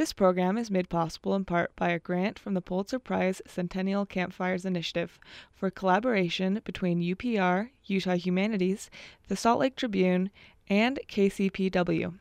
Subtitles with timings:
[0.00, 4.06] This program is made possible in part by a grant from the Pulitzer Prize Centennial
[4.06, 5.20] Campfires Initiative
[5.52, 8.88] for collaboration between UPR, Utah Humanities,
[9.28, 10.30] the Salt Lake Tribune,
[10.68, 12.14] and KCPW.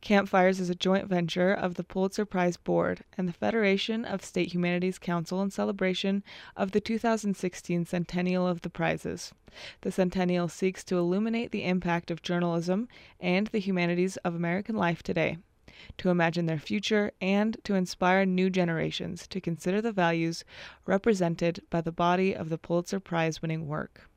[0.00, 4.54] Campfires is a joint venture of the Pulitzer Prize Board and the Federation of State
[4.54, 6.24] Humanities Council in celebration
[6.56, 9.34] of the 2016 centennial of the prizes.
[9.82, 12.88] The centennial seeks to illuminate the impact of journalism
[13.20, 15.36] and the humanities of American life today
[15.98, 20.44] to imagine their future, and to inspire new generations to consider the values
[20.86, 24.08] represented by the body of the Pulitzer Prize winning work.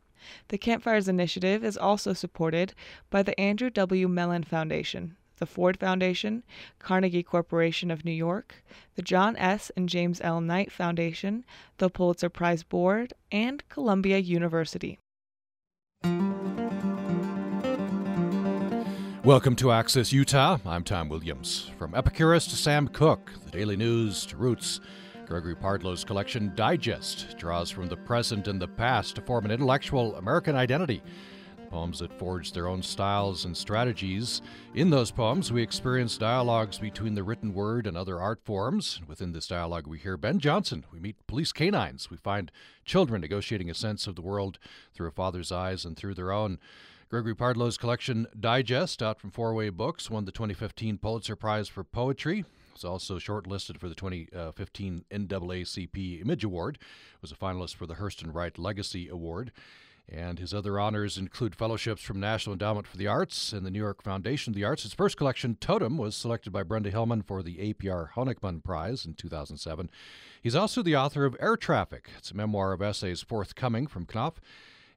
[0.47, 2.73] The Campfires Initiative is also supported
[3.09, 4.07] by the Andrew W.
[4.07, 6.43] Mellon Foundation, the Ford Foundation,
[6.79, 8.63] Carnegie Corporation of New York,
[8.95, 9.71] the John S.
[9.75, 10.41] and James L.
[10.41, 11.45] Knight Foundation,
[11.77, 14.97] the Pulitzer Prize Board, and Columbia University.
[19.25, 20.59] Welcome to Access Utah.
[20.67, 21.71] I'm Tom Williams.
[21.79, 24.81] From Epicurus to Sam Cooke, the Daily News to Roots,
[25.25, 30.15] Gregory Pardlo's collection Digest draws from the present and the past to form an intellectual
[30.17, 31.01] American identity.
[31.57, 34.43] The poems that forge their own styles and strategies.
[34.75, 39.01] In those poems, we experience dialogues between the written word and other art forms.
[39.07, 40.83] Within this dialogue, we hear Ben Jonson.
[40.93, 42.11] We meet police canines.
[42.11, 42.51] We find
[42.85, 44.59] children negotiating a sense of the world
[44.93, 46.59] through a father's eyes and through their own.
[47.15, 51.85] Gregory Pardlo's collection Digest, out from Four Way Books, won the 2015 Pulitzer Prize for
[51.85, 52.43] Poetry.
[52.73, 56.75] Was also shortlisted for the 2015 NAACP Image Award.
[56.75, 59.53] It Was a finalist for the Hurston Wright Legacy Award.
[60.09, 63.79] And his other honors include fellowships from National Endowment for the Arts and the New
[63.79, 64.83] York Foundation of the Arts.
[64.83, 69.13] His first collection, Totem, was selected by Brenda Hillman for the APR Honickman Prize in
[69.13, 69.89] 2007.
[70.41, 72.09] He's also the author of Air Traffic.
[72.17, 74.41] It's a memoir of essays forthcoming from Knopf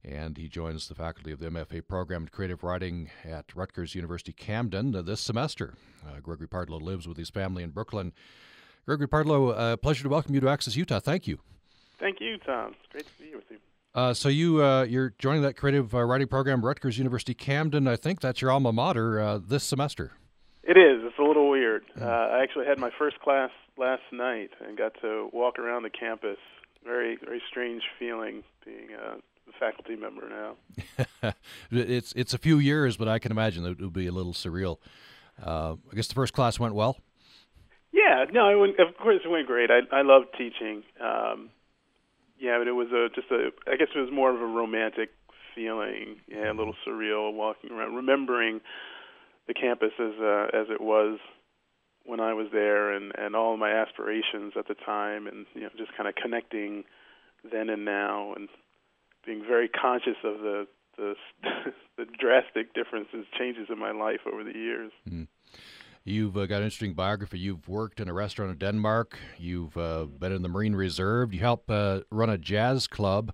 [0.08, 4.32] and he joins the faculty of the MFA program in creative writing at Rutgers University
[4.32, 5.74] Camden uh, this semester.
[6.06, 8.12] Uh, Gregory Pardlo lives with his family in Brooklyn.
[8.86, 11.00] Gregory Pardlo, uh, pleasure to welcome you to Access Utah.
[11.00, 11.38] Thank you.
[11.98, 12.74] Thank you, Tom.
[12.80, 13.58] It's great to be here with you.
[13.94, 17.88] Uh, so you uh, you're joining that creative uh, writing program, Rutgers University Camden.
[17.88, 20.12] I think that's your alma mater this semester.
[20.62, 21.02] It is.
[21.02, 21.84] It's a little weird.
[22.00, 26.38] I actually had my first class last night and got to walk around the campus.
[26.84, 28.88] Very very strange feeling being
[29.58, 31.32] faculty member now.
[31.70, 34.78] it's it's a few years, but I can imagine it would be a little surreal.
[35.44, 36.98] Uh, I guess the first class went well.
[37.92, 39.70] Yeah, no, it went, of course it went great.
[39.70, 40.82] I I loved teaching.
[41.00, 41.50] Um,
[42.38, 45.10] yeah, but it was a just a I guess it was more of a romantic
[45.54, 46.16] feeling.
[46.28, 48.60] Yeah, a little surreal walking around, remembering
[49.46, 51.18] the campus as uh, as it was
[52.04, 55.70] when I was there, and and all my aspirations at the time, and you know
[55.76, 56.84] just kind of connecting
[57.50, 58.48] then and now, and
[59.28, 60.66] being very conscious of the
[60.96, 61.14] the,
[61.96, 64.90] the drastic differences, changes in my life over the years.
[65.08, 65.28] Mm.
[66.02, 67.38] You've uh, got an interesting biography.
[67.38, 69.16] You've worked in a restaurant in Denmark.
[69.38, 71.32] You've uh, been in the Marine Reserve.
[71.32, 73.32] You help uh, run a jazz club.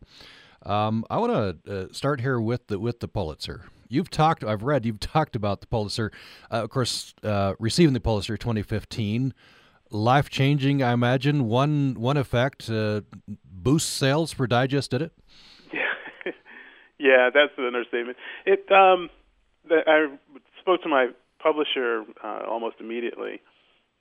[0.66, 3.66] Um, I want to uh, start here with the with the Pulitzer.
[3.88, 4.44] You've talked.
[4.44, 4.84] I've read.
[4.84, 6.10] You've talked about the Pulitzer.
[6.50, 9.32] Uh, of course, uh, receiving the Pulitzer 2015,
[9.90, 10.82] life changing.
[10.82, 14.90] I imagine one one effect boost sales for Digest.
[14.90, 15.12] Did it?
[17.04, 18.16] Yeah, that's the understatement.
[18.46, 19.10] It um,
[19.68, 20.06] the, I
[20.58, 23.42] spoke to my publisher uh, almost immediately,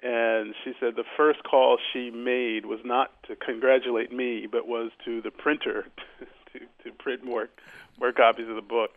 [0.01, 4.91] and she said the first call she made was not to congratulate me, but was
[5.03, 5.85] to the printer
[6.53, 7.49] to to print more
[7.99, 8.91] more copies of the book.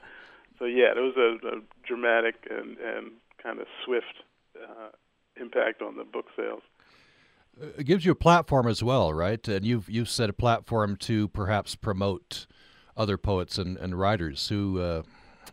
[0.61, 3.11] So yeah, it was a, a dramatic and and
[3.43, 4.23] kind of swift
[4.57, 4.91] uh,
[5.35, 6.63] impact on the book sales.
[7.77, 9.49] It gives you a platform as well, right?
[9.49, 12.47] And you've you've set a platform to perhaps promote
[12.97, 15.03] other poets and, and writers who uh,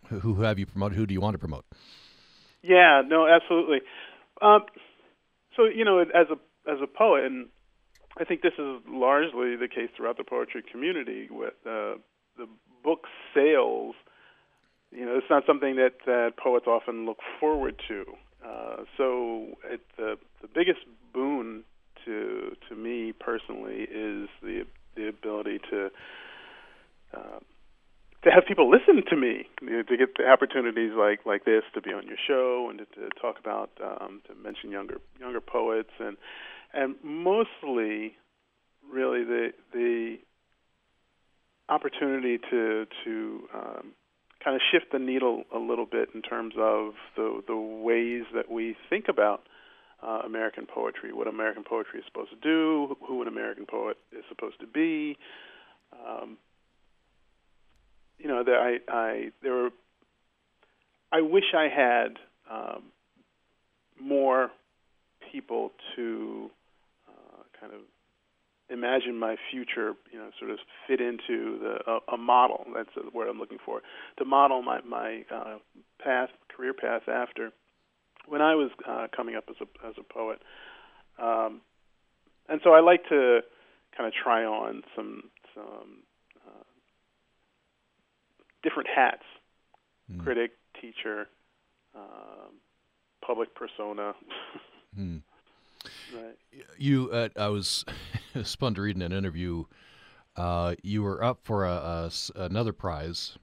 [0.09, 0.97] who have you promoted?
[0.97, 1.65] Who do you want to promote?
[2.61, 3.81] Yeah, no, absolutely.
[4.41, 4.61] Um,
[5.55, 7.47] so you know, as a as a poet, and
[8.17, 11.27] I think this is largely the case throughout the poetry community.
[11.29, 11.95] With uh,
[12.37, 12.47] the
[12.83, 13.95] book sales,
[14.91, 18.05] you know, it's not something that that poets often look forward to.
[18.45, 20.79] Uh, so it, the the biggest
[21.13, 21.63] boon
[22.05, 24.65] to to me personally is the
[24.95, 25.89] the ability to
[27.13, 27.39] uh,
[28.23, 31.63] to have people listen to me, you know, to get the opportunities like like this
[31.73, 35.41] to be on your show and to, to talk about um, to mention younger younger
[35.41, 36.17] poets and
[36.73, 38.15] and mostly
[38.91, 40.17] really the the
[41.69, 43.91] opportunity to to um,
[44.43, 48.49] kind of shift the needle a little bit in terms of the the ways that
[48.49, 49.43] we think about
[50.01, 54.23] uh, American poetry, what American poetry is supposed to do, who an American poet is
[54.29, 55.17] supposed to be.
[55.93, 56.37] Um,
[58.23, 59.69] you know, that I, I there were.
[61.11, 62.17] I wish I had
[62.49, 62.83] um,
[64.01, 64.49] more
[65.31, 66.49] people to
[67.07, 67.81] uh, kind of
[68.69, 72.65] imagine my future, you know, sort of fit into the a, a model.
[72.73, 73.81] That's the word I'm looking for.
[74.17, 75.57] To model my my uh,
[76.01, 77.51] path, career path after.
[78.25, 80.39] When I was uh, coming up as a as a poet,
[81.21, 81.59] um,
[82.47, 83.41] and so I like to
[83.95, 85.23] kind of try on some
[85.53, 86.02] some
[88.63, 89.23] different hats:
[90.11, 90.23] mm.
[90.23, 91.27] critic, teacher,
[91.95, 92.59] um,
[93.25, 94.13] public persona.
[94.99, 95.21] mm.
[96.15, 96.37] Right.
[96.77, 97.85] You, uh, I was
[98.43, 99.65] spun to read in an interview.
[100.35, 101.69] Uh, you were up for a,
[102.07, 103.37] a another prize.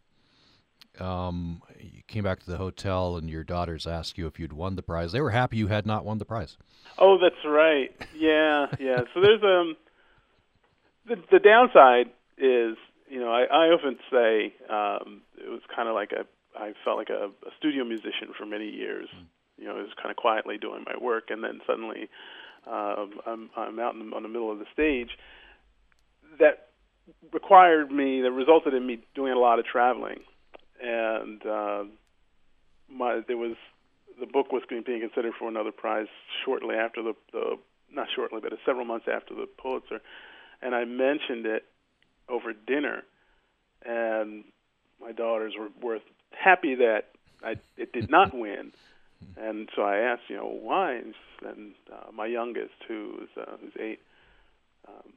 [0.98, 4.76] Um, you came back to the hotel, and your daughters asked you if you'd won
[4.76, 5.12] the prize.
[5.12, 6.56] They were happy you had not won the prize.
[6.98, 7.90] Oh, that's right.
[8.16, 9.02] Yeah, yeah.
[9.14, 9.76] So there's um,
[11.06, 12.76] the the downside is,
[13.10, 16.24] you know, I, I often say um, it was kind of like a
[16.58, 19.08] I felt like a, a studio musician for many years.
[19.14, 19.26] Mm
[19.60, 22.08] you know, is kind of quietly doing my work, and then suddenly
[22.66, 25.10] um, I'm I'm out in the, on the middle of the stage.
[26.38, 26.68] That
[27.32, 30.20] required me, that resulted in me doing a lot of traveling,
[30.82, 31.84] and uh,
[32.88, 33.56] my there was
[34.18, 36.08] the book was being considered for another prize
[36.44, 37.58] shortly after the, the
[37.92, 40.00] not shortly, but several months after the Pulitzer,
[40.62, 41.64] and I mentioned it
[42.30, 43.02] over dinner,
[43.84, 44.44] and
[45.00, 45.98] my daughters were were
[46.32, 47.08] happy that
[47.44, 48.72] I it did not win.
[49.36, 51.02] And so I asked, you know, why?
[51.46, 54.00] And uh, my youngest, who is uh, who's eight,
[54.88, 55.12] um,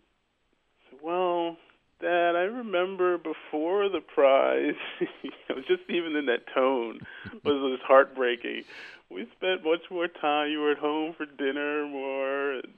[0.90, 1.58] said, "Well,
[2.02, 4.76] Dad, I remember before the prize,
[5.22, 7.00] you know, just even in that tone
[7.44, 8.64] was just heartbreaking.
[9.10, 10.50] We spent much more time.
[10.50, 12.74] You were at home for dinner more, and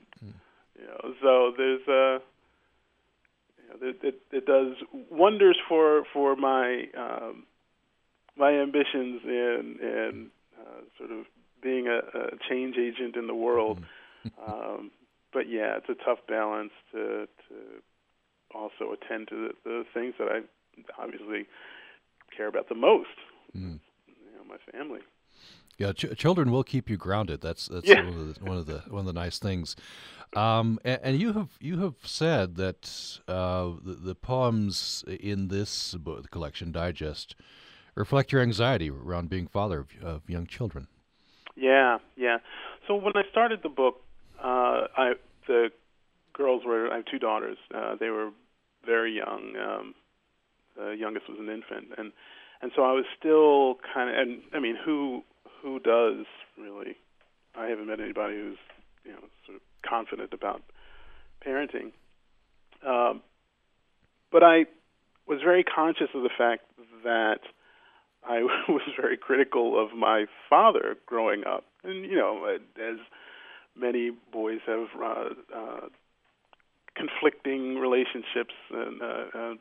[0.78, 2.18] you know, so there's a." Uh,
[3.68, 4.74] know, it, it, it does
[5.10, 7.44] wonders for for my um,
[8.36, 10.30] my ambitions and and
[10.60, 11.26] uh, sort of
[11.62, 13.80] being a, a change agent in the world.
[14.26, 14.50] Mm-hmm.
[14.50, 14.90] um,
[15.32, 17.54] but yeah, it's a tough balance to to
[18.54, 20.40] also attend to the, the things that I
[21.02, 21.46] obviously
[22.36, 23.08] care about the most.
[23.56, 23.80] Mm.
[24.06, 25.00] You know, my family.
[25.78, 27.40] Yeah, ch- children will keep you grounded.
[27.40, 28.04] That's that's yeah.
[28.04, 29.76] one, of the, one of the one of the nice things.
[30.34, 35.94] Um, and, and, you have you have said that uh, the, the, poems in this
[35.94, 37.36] book, collection digest
[37.94, 40.88] reflect your anxiety around being father of, of young children.
[41.54, 42.38] Yeah, yeah.
[42.86, 44.02] So when I started the book,
[44.42, 45.12] uh, I
[45.46, 45.70] the
[46.32, 47.58] girls were I have two daughters.
[47.74, 48.30] Uh, they were
[48.84, 49.54] very young.
[49.56, 49.94] Um,
[50.76, 52.12] the youngest was an infant, and
[52.60, 54.16] and so I was still kind of.
[54.16, 55.22] And I mean, who
[55.66, 56.26] who does
[56.56, 56.96] really?
[57.58, 58.58] I haven't met anybody who's
[59.04, 60.62] you know sort of confident about
[61.44, 61.90] parenting.
[62.86, 63.22] Um,
[64.30, 64.66] but I
[65.26, 66.62] was very conscious of the fact
[67.02, 67.40] that
[68.24, 72.98] I was very critical of my father growing up, and you know, as
[73.76, 75.88] many boys have uh, uh,
[76.94, 79.04] conflicting relationships and uh,
[79.34, 79.54] uh,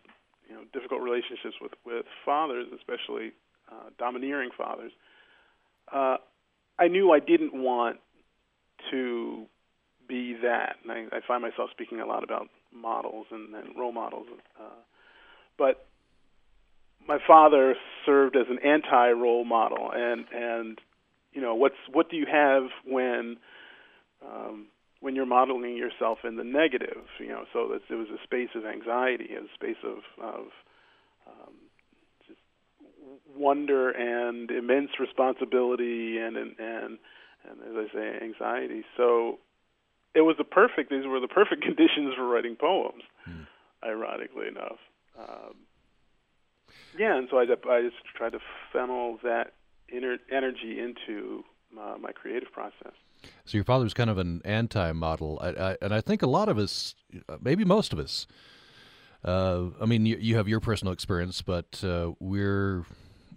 [0.48, 3.32] you know difficult relationships with with fathers, especially
[3.72, 4.92] uh, domineering fathers.
[5.92, 6.18] Uh,
[6.78, 7.98] I knew I didn't want
[8.92, 9.46] to
[10.08, 13.92] be that, and I, I find myself speaking a lot about models and, and role
[13.92, 14.28] models.
[14.60, 14.82] Uh,
[15.58, 15.88] but
[17.08, 20.80] my father served as an anti role model and and
[21.34, 23.38] you know what's what do you have when
[24.26, 24.68] um,
[25.02, 28.66] when you're modeling yourself in the negative you know so there was a space of
[28.66, 30.46] anxiety a space of of
[31.28, 31.54] um,
[33.36, 36.98] wonder and immense responsibility and and and,
[37.50, 39.40] and as I say anxiety so
[40.14, 43.46] it was the perfect these were the perfect conditions for writing poems mm.
[43.84, 44.80] ironically enough
[45.18, 45.56] um,
[46.98, 48.40] yeah, and so I, I just tried to
[48.72, 49.54] funnel that
[49.92, 51.44] inner energy into
[51.74, 52.94] my, my creative process.
[53.46, 56.48] So your father was kind of an anti-model, I, I, and I think a lot
[56.48, 56.96] of us,
[57.42, 58.28] maybe most of us,
[59.24, 62.86] uh, I mean, you, you, have your personal experience, but uh, we're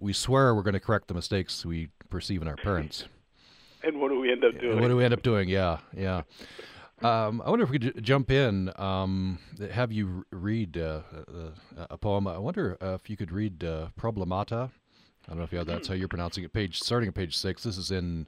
[0.00, 3.04] we swear we're going to correct the mistakes we perceive in our parents.
[3.82, 4.72] and what do we end up doing?
[4.72, 5.48] And what do we end up doing?
[5.48, 6.22] Yeah, yeah.
[7.00, 9.38] Um, I wonder if we could jump in, um,
[9.70, 12.26] have you read uh, uh, a poem.
[12.26, 14.70] I wonder uh, if you could read uh, Problemata.
[15.28, 16.52] I don't know if you have that's how you're pronouncing it.
[16.52, 17.62] Page starting at page six.
[17.62, 18.26] This is in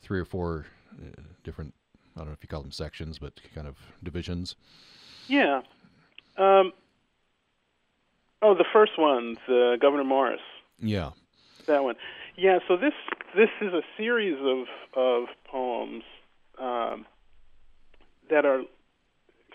[0.00, 0.66] three or four
[1.00, 1.74] uh, different.
[2.16, 4.56] I don't know if you call them sections, but kind of divisions.
[5.28, 5.60] Yeah.
[6.36, 6.72] Um,
[8.42, 10.40] oh, the first one, the Gouverneur Morris.
[10.80, 11.10] Yeah.
[11.66, 11.96] That one.
[12.36, 12.58] Yeah.
[12.68, 12.94] So this
[13.36, 14.66] this is a series of
[14.96, 16.02] of poems.
[16.58, 17.06] Um,
[18.30, 18.62] that are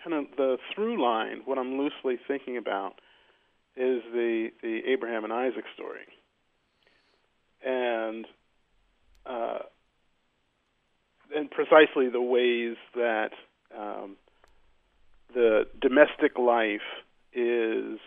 [0.03, 2.93] kind of the through line, what I'm loosely thinking about
[3.75, 6.05] is the, the Abraham and Isaac story.
[7.65, 8.25] And
[9.25, 9.59] uh,
[11.35, 13.29] and precisely the ways that
[13.75, 14.17] um,
[15.33, 16.81] the domestic life
[17.33, 17.97] is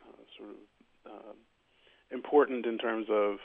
[0.00, 1.32] uh, sort of uh,
[2.10, 3.36] important in terms of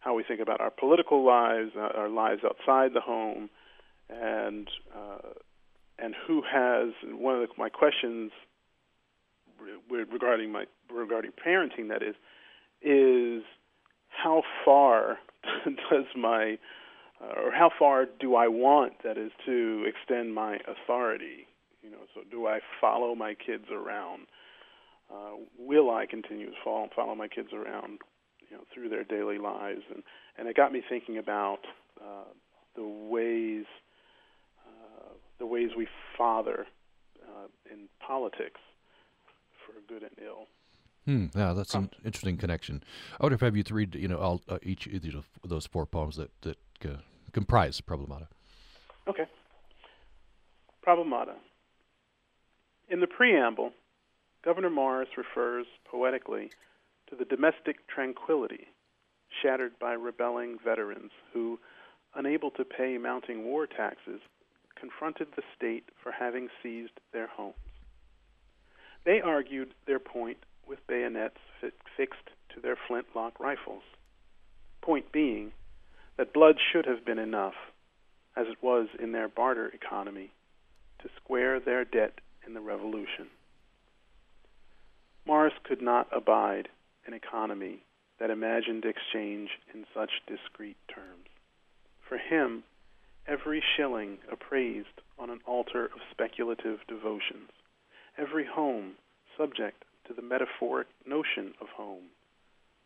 [0.00, 3.50] how we think about our political lives, uh, our lives outside the home,
[4.08, 5.32] and uh,
[5.98, 8.30] and who has one of the, my questions
[9.90, 12.14] re- regarding my regarding parenting that is
[12.80, 13.42] is
[14.08, 15.18] how far
[15.64, 16.58] does my
[17.20, 21.46] uh, or how far do I want that is to extend my authority?
[21.82, 24.26] You know so do I follow my kids around
[25.12, 27.98] uh, will I continue to follow follow my kids around
[28.50, 30.02] you know through their daily lives and
[30.38, 31.60] and it got me thinking about
[32.00, 32.24] uh,
[32.76, 33.64] the ways
[34.66, 35.86] uh, the ways we
[36.16, 36.66] father
[37.22, 38.60] uh, in politics
[39.66, 40.46] for good and ill.
[41.04, 42.82] Hmm, yeah, that's an interesting connection.
[43.18, 46.16] I would have you to read, you know, all, uh, each of those four poems
[46.16, 46.98] that that uh,
[47.32, 48.26] comprise Problemata.
[49.08, 49.24] Okay.
[50.86, 51.34] Problemata.
[52.90, 53.72] In the preamble,
[54.44, 56.50] Gouverneur Morris refers poetically
[57.08, 58.68] to the domestic tranquility
[59.42, 61.58] shattered by rebelling veterans who,
[62.14, 64.20] unable to pay mounting war taxes,
[64.78, 67.54] confronted the state for having seized their homes.
[69.04, 71.38] They argued their point with bayonets
[71.96, 73.82] fixed to their flintlock rifles.
[74.82, 75.52] Point being
[76.16, 77.54] that blood should have been enough,
[78.36, 80.30] as it was in their barter economy,
[81.02, 83.26] to square their debt in the Revolution.
[85.28, 86.70] Morris could not abide
[87.06, 87.82] an economy
[88.18, 91.28] that imagined exchange in such discrete terms.
[92.08, 92.64] For him,
[93.26, 97.50] every shilling appraised on an altar of speculative devotions,
[98.16, 98.92] every home
[99.36, 102.04] subject to the metaphoric notion of home,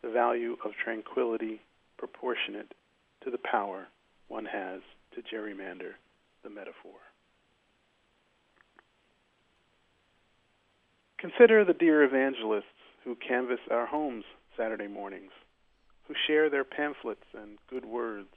[0.01, 1.61] the value of tranquility
[1.97, 2.73] proportionate
[3.23, 3.87] to the power
[4.27, 4.81] one has
[5.15, 5.93] to gerrymander
[6.43, 6.99] the metaphor.
[11.23, 12.65] Consider the dear evangelists
[13.05, 14.25] who canvass our homes
[14.57, 15.31] Saturday mornings,
[16.05, 18.27] who share their pamphlets and good words,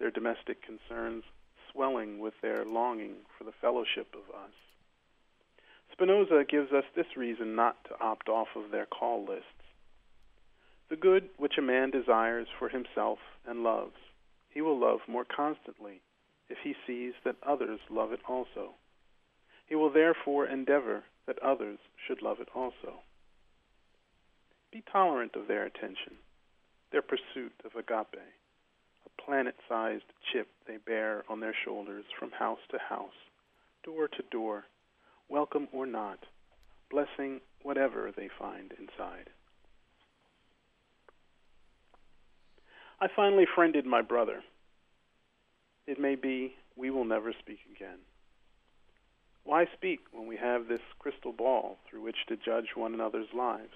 [0.00, 1.22] their domestic concerns
[1.70, 4.50] swelling with their longing for the fellowship of us.
[5.92, 9.46] Spinoza gives us this reason not to opt off of their call lists.
[10.90, 13.94] The good which a man desires for himself and loves,
[14.50, 16.00] he will love more constantly
[16.48, 18.74] if he sees that others love it also.
[19.68, 23.00] He will therefore endeavor that others should love it also.
[24.72, 26.14] Be tolerant of their attention,
[26.90, 28.22] their pursuit of agape,
[29.06, 33.10] a planet sized chip they bear on their shoulders from house to house,
[33.84, 34.64] door to door,
[35.28, 36.18] welcome or not,
[36.90, 39.30] blessing whatever they find inside.
[43.00, 44.42] I finally friended my brother.
[45.86, 47.98] It may be we will never speak again.
[49.44, 53.74] Why speak when we have this crystal ball through which to judge one another's lives?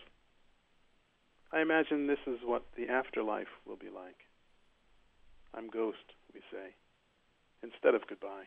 [1.52, 4.16] I imagine this is what the afterlife will be like.
[5.54, 6.74] I'm ghost, we say,
[7.62, 8.44] instead of goodbye.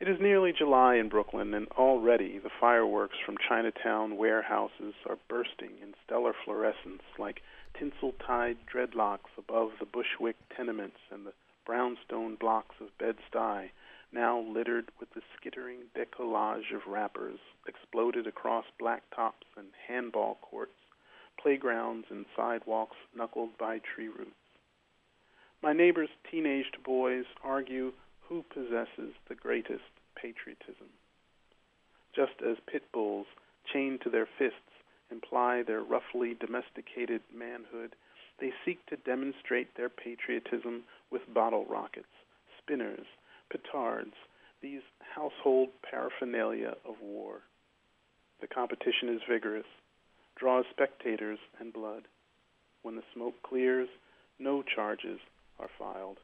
[0.00, 5.72] It is nearly July in Brooklyn, and already the fireworks from Chinatown warehouses are bursting
[5.82, 7.42] in stellar fluorescence like
[7.78, 11.32] tinsel tied dreadlocks above the Bushwick tenements and the
[11.70, 13.70] brownstone blocks of Bed-Stuy
[14.12, 20.74] now littered with the skittering decollage of wrappers, exploded across blacktops and handball courts,
[21.40, 24.34] playgrounds and sidewalks knuckled by tree roots.
[25.62, 30.88] My neighbor's teenaged boys argue who possesses the greatest patriotism.
[32.16, 33.26] Just as pit bulls
[33.72, 34.74] chained to their fists
[35.12, 37.94] imply their roughly domesticated manhood,
[38.40, 42.06] they seek to demonstrate their patriotism with bottle rockets,
[42.62, 43.06] spinners,
[43.50, 44.14] petards,
[44.62, 44.82] these
[45.14, 47.40] household paraphernalia of war.
[48.40, 49.66] The competition is vigorous,
[50.36, 52.02] draws spectators and blood.
[52.82, 53.88] When the smoke clears,
[54.38, 55.18] no charges
[55.58, 56.18] are filed.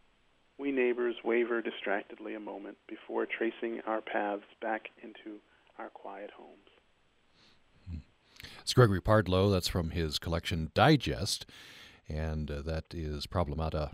[0.59, 5.39] We neighbors waver distractedly a moment before tracing our paths back into
[5.79, 8.03] our quiet homes.
[8.63, 9.53] It's Gregory Pardlo.
[9.53, 11.47] That's from his collection Digest,
[12.09, 13.93] and uh, that is Problemata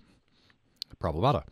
[1.00, 1.44] Problemata,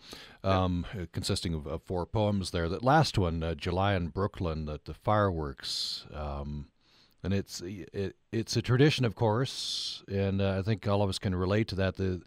[0.44, 1.04] um, yeah.
[1.12, 2.68] consisting of, of, four poems there.
[2.68, 6.06] That last one, uh, July in Brooklyn, the, the fireworks.
[6.12, 6.66] Um,
[7.22, 11.18] and it's it, it's a tradition, of course, and uh, I think all of us
[11.18, 11.96] can relate to that.
[11.96, 12.22] The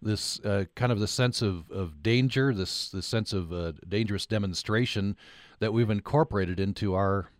[0.00, 4.26] this uh, kind of the sense of, of danger, this the sense of uh, dangerous
[4.26, 5.16] demonstration
[5.58, 7.30] that we've incorporated into our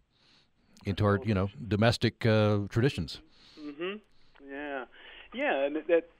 [0.84, 3.20] into our you know domestic uh, traditions.
[3.60, 3.98] Mm-hmm.
[4.50, 4.84] Yeah,
[5.34, 6.10] yeah, and that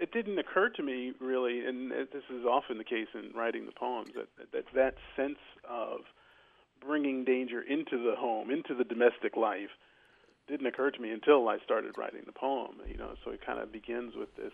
[0.00, 3.72] it didn't occur to me really, and this is often the case in writing the
[3.72, 5.38] poems that that that sense
[5.68, 6.00] of
[6.80, 9.70] bringing danger into the home, into the domestic life,
[10.46, 12.76] didn't occur to me until I started writing the poem.
[12.86, 14.52] You know, so it kind of begins with this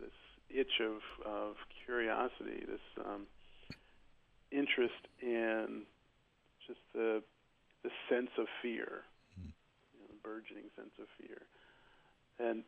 [0.00, 0.16] this
[0.50, 1.54] itch of of
[1.84, 3.26] curiosity, this um,
[4.50, 5.82] interest in
[6.66, 7.22] just the
[7.82, 9.04] the sense of fear,
[9.38, 9.50] mm-hmm.
[9.94, 11.42] you know, burgeoning sense of fear,
[12.38, 12.64] and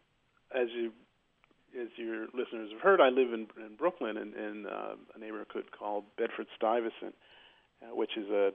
[0.55, 0.93] as you
[1.79, 5.71] as your listeners have heard, I live in, in Brooklyn in, in uh, a neighborhood
[5.77, 7.15] called Bedford Stuyvesant,
[7.83, 8.51] uh, which is a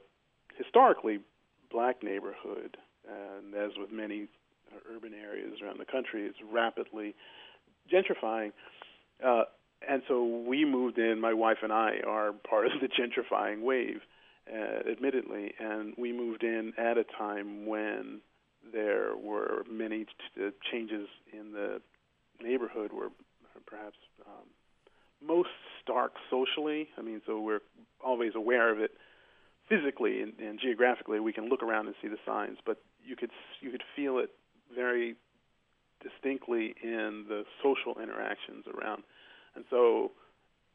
[0.58, 1.20] historically
[1.72, 2.78] black neighborhood.
[3.08, 4.28] And as with many
[4.72, 7.16] uh, urban areas around the country, it's rapidly
[7.92, 8.52] gentrifying.
[9.24, 9.44] Uh,
[9.88, 11.20] and so we moved in.
[11.20, 12.88] My wife and I are part of the
[13.34, 14.02] gentrifying wave,
[14.52, 18.22] uh, admittedly, and we moved in at a time when
[18.74, 21.82] there were many t- changes in the
[22.42, 23.10] neighborhood were
[23.66, 24.48] perhaps um,
[25.26, 25.50] most
[25.82, 26.88] stark socially.
[26.98, 27.62] I mean, so we're
[28.04, 28.92] always aware of it
[29.68, 31.20] physically and, and geographically.
[31.20, 34.30] We can look around and see the signs, but you could you could feel it
[34.74, 35.16] very
[36.02, 39.04] distinctly in the social interactions around.
[39.56, 40.12] And so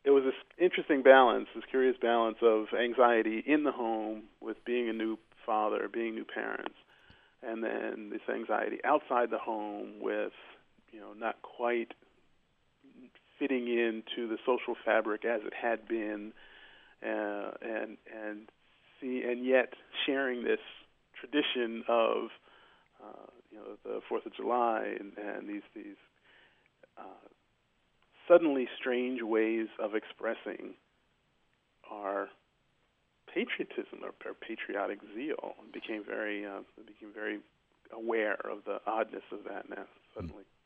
[0.04, 4.88] it was this interesting balance, this curious balance of anxiety in the home with being
[4.88, 6.74] a new father, being new parents,
[7.42, 10.32] and then this anxiety outside the home with
[10.92, 11.94] you know, not quite
[13.38, 16.32] fitting into the social fabric as it had been,
[17.02, 18.49] uh, and and
[19.00, 19.73] see, and yet
[20.06, 20.61] sharing this
[21.18, 22.28] tradition of
[23.02, 25.97] uh, you know the Fourth of July and, and these these
[26.99, 27.28] uh,
[28.28, 30.75] suddenly strange ways of expressing
[31.90, 32.28] our
[33.32, 35.54] patriotism or, or patriotic zeal.
[35.73, 37.38] became very uh, became very
[37.92, 40.42] aware of the oddness of that now suddenly.
[40.42, 40.59] Mm.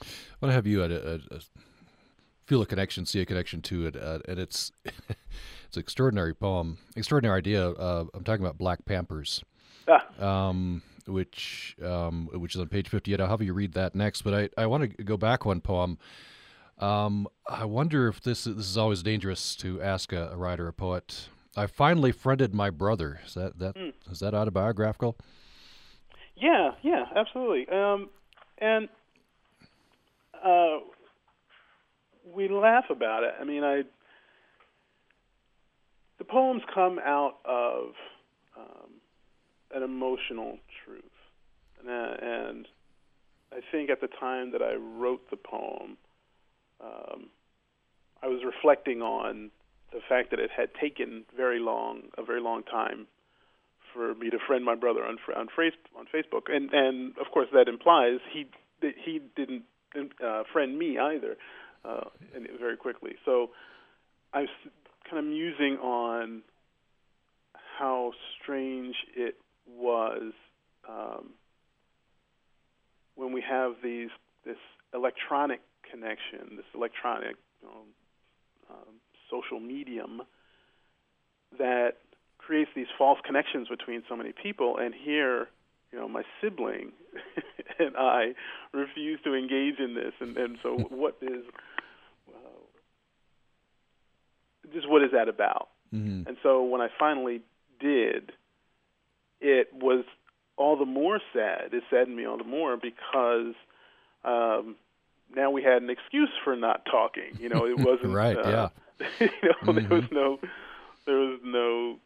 [0.00, 1.40] I want to have you at a, a, a,
[2.46, 6.78] feel a connection, see a connection to it, uh, and it's it's an extraordinary poem,
[6.96, 7.70] extraordinary idea.
[7.70, 9.42] Uh, I'm talking about Black Pampers,
[9.88, 10.48] ah.
[10.48, 13.20] um, which um, which is on page 58.
[13.20, 15.98] I'll have you read that next, but I, I want to go back one poem.
[16.78, 20.72] Um, I wonder if this this is always dangerous to ask a, a writer, a
[20.72, 21.28] poet.
[21.56, 23.20] I finally friended my brother.
[23.26, 23.92] Is that that mm.
[24.10, 25.16] is that autobiographical?
[26.36, 27.68] Yeah, yeah, absolutely.
[27.68, 28.08] Um,
[28.58, 28.88] and
[30.44, 30.78] uh,
[32.34, 33.34] we laugh about it.
[33.40, 33.82] I mean, I
[36.18, 37.94] the poems come out of
[38.56, 38.90] um,
[39.74, 41.02] an emotional truth,
[41.80, 42.68] and, and
[43.52, 45.96] I think at the time that I wrote the poem,
[46.82, 47.30] um,
[48.22, 49.50] I was reflecting on
[49.92, 53.06] the fact that it had taken very long, a very long time
[53.92, 55.48] for me to friend my brother on on,
[55.98, 58.46] on Facebook, and and of course that implies he
[58.80, 59.64] he didn't
[60.24, 61.36] uh, friend me either,
[61.84, 63.12] uh, and very quickly.
[63.24, 63.50] So
[64.32, 64.48] I was
[65.08, 66.42] kind of musing on
[67.78, 70.32] how strange it was
[70.88, 71.30] um,
[73.14, 74.10] when we have these
[74.44, 74.56] this
[74.94, 77.82] electronic connection, this electronic know,
[78.70, 78.94] um,
[79.30, 80.22] social medium
[81.58, 81.94] that
[82.38, 84.76] creates these false connections between so many people.
[84.78, 85.48] And here,
[85.92, 86.92] you know, my sibling
[87.80, 88.34] and I
[88.72, 90.12] refuse to engage in this.
[90.20, 91.44] And, and so, what is
[92.28, 92.60] uh,
[94.72, 95.68] just what is that about?
[95.94, 96.28] Mm-hmm.
[96.28, 97.42] And so, when I finally
[97.80, 98.32] did,
[99.40, 100.04] it was
[100.56, 101.72] all the more sad.
[101.72, 103.54] It saddened me all the more because
[104.24, 104.76] um,
[105.34, 107.38] now we had an excuse for not talking.
[107.38, 108.36] You know, it wasn't right.
[108.36, 108.68] Uh, yeah.
[109.20, 109.88] you know, mm-hmm.
[109.88, 110.38] there was no,
[111.06, 111.98] there was no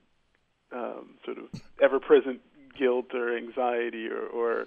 [0.73, 1.45] um, sort of
[1.83, 2.41] ever-present
[2.79, 4.67] guilt or anxiety or, or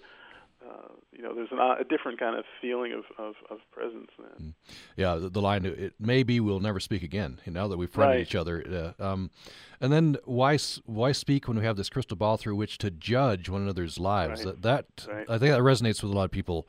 [0.66, 4.48] uh, you know, there's an, a different kind of feeling of, of, of presence then.
[4.48, 4.54] Mm.
[4.96, 8.16] Yeah, the, the, line, it maybe we'll never speak again, you know, that we've friended
[8.16, 8.22] right.
[8.22, 8.94] each other.
[9.00, 9.30] Uh, um,
[9.80, 13.50] and then why why speak when we have this crystal ball through which to judge
[13.50, 14.44] one another's lives?
[14.44, 14.62] Right.
[14.62, 15.30] That, that right.
[15.30, 16.68] I think that resonates with a lot of people.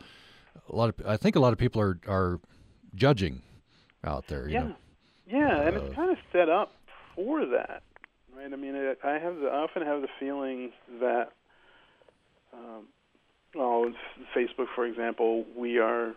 [0.70, 2.40] A lot of I think a lot of people are are
[2.94, 3.42] judging
[4.04, 4.48] out there.
[4.48, 4.76] yeah, know?
[5.26, 6.74] yeah, and uh, it's kind of set up
[7.14, 7.82] for that,
[8.36, 8.52] right?
[8.52, 11.32] I mean, I have the, I often have the feeling that
[12.52, 12.86] um,
[13.54, 13.92] well,
[14.36, 16.14] Facebook, for example, we are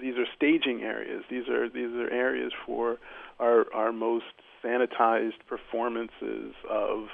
[0.00, 1.24] these are staging areas.
[1.30, 2.98] These are these are areas for
[3.40, 4.24] our our most
[4.64, 7.08] sanitized performances of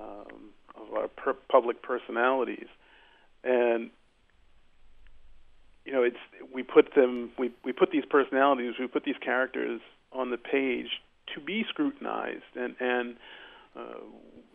[0.00, 2.68] um, of our per- public personalities,
[3.42, 3.90] and
[5.84, 6.16] you know it's
[6.52, 9.80] we put them we we put these personalities we put these characters
[10.12, 11.00] on the page
[11.34, 13.16] to be scrutinized and and
[13.76, 13.98] uh,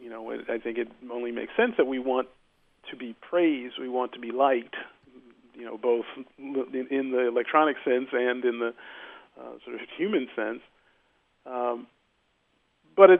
[0.01, 2.27] you know I think it only makes sense that we want
[2.89, 4.75] to be praised, we want to be liked,
[5.53, 6.05] you know, both
[6.37, 8.73] in the electronic sense and in the
[9.39, 10.61] uh, sort of human sense.
[11.45, 11.87] Um,
[12.95, 13.19] but at,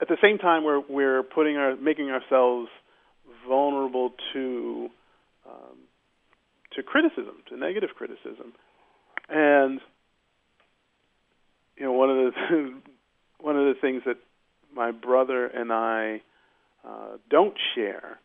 [0.00, 2.68] at the same time, we're we're putting our making ourselves
[3.46, 4.88] vulnerable to
[5.48, 5.78] um,
[6.74, 8.52] to criticism, to negative criticism,
[9.28, 9.80] and
[11.76, 12.74] you know one of the
[13.40, 14.16] one of the things that
[14.74, 16.22] my brother and I
[16.86, 18.18] uh, don't share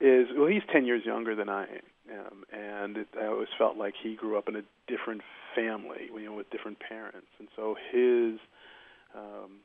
[0.00, 1.66] is well, he's ten years younger than I
[2.10, 5.22] am, and it, I always felt like he grew up in a different
[5.54, 8.38] family, you know, with different parents, and so his
[9.16, 9.58] um,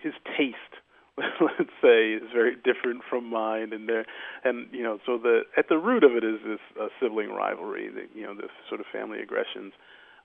[0.00, 0.56] his taste,
[1.18, 4.04] let's say, is very different from mine, and there,
[4.44, 7.88] and you know, so the at the root of it is this uh, sibling rivalry,
[7.88, 9.72] the, you know, this sort of family aggressions.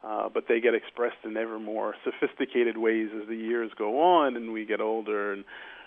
[0.03, 4.35] Uh, but they get expressed in ever more sophisticated ways as the years go on,
[4.35, 5.43] and we get older, and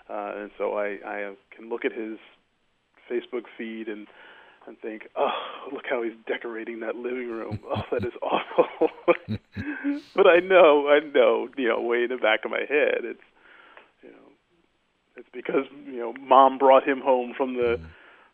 [0.09, 2.17] uh, and so I, I can look at his
[3.11, 4.07] Facebook feed and
[4.67, 5.31] and think, oh,
[5.73, 7.59] look how he's decorating that living room.
[7.75, 8.89] Oh, that is awful.
[10.15, 13.21] but I know, I know, you know, way in the back of my head, it's,
[14.03, 14.31] you know,
[15.15, 17.85] it's because you know, mom brought him home from the mm.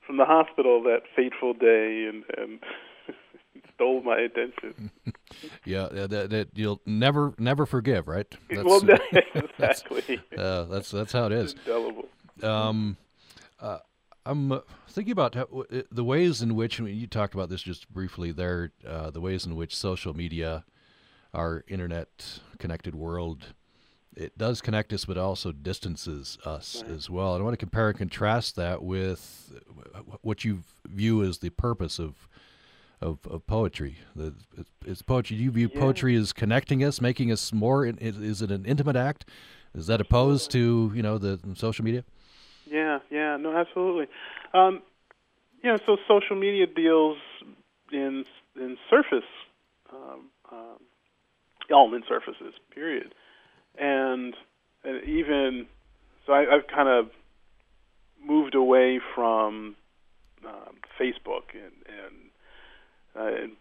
[0.05, 2.59] from the hospital that fateful day, and and
[3.75, 4.91] stole my attention.
[5.65, 8.27] yeah, that, that you'll never never forgive, right?
[8.49, 10.21] That's, well, exactly.
[10.29, 11.53] That's, uh, that's that's how it is.
[11.65, 12.05] Indelible.
[12.43, 12.97] Um,
[13.59, 13.79] uh,
[14.27, 14.59] I'm uh,
[14.89, 17.91] thinking about how, uh, the ways in which I mean, you talked about this just
[17.91, 18.71] briefly there.
[18.85, 20.65] Uh, the ways in which social media,
[21.33, 23.53] our internet connected world,
[24.15, 26.91] it does connect us, but also distances us right.
[26.95, 27.35] as well.
[27.35, 29.53] And I want to compare and contrast that with
[30.21, 32.27] what you view as the purpose of
[32.99, 33.99] of, of poetry.
[34.15, 34.33] The,
[34.83, 35.37] it's poetry.
[35.37, 35.79] Do you view yeah.
[35.79, 37.85] poetry as connecting us, making us more?
[37.85, 39.25] Is it an intimate act?
[39.75, 42.03] Is that opposed to you know the social media?
[42.77, 44.05] Yeah, yeah, no, absolutely.
[44.53, 44.83] Um,
[45.63, 47.17] you know, so social media deals
[47.91, 48.23] in
[48.55, 49.27] in surface
[49.91, 53.13] um, um, surfaces, period,
[53.79, 54.35] and,
[54.83, 55.65] and even
[56.25, 57.09] so, I, I've kind of
[58.23, 59.75] moved away from
[60.45, 61.73] um, Facebook and,
[63.15, 63.53] and uh,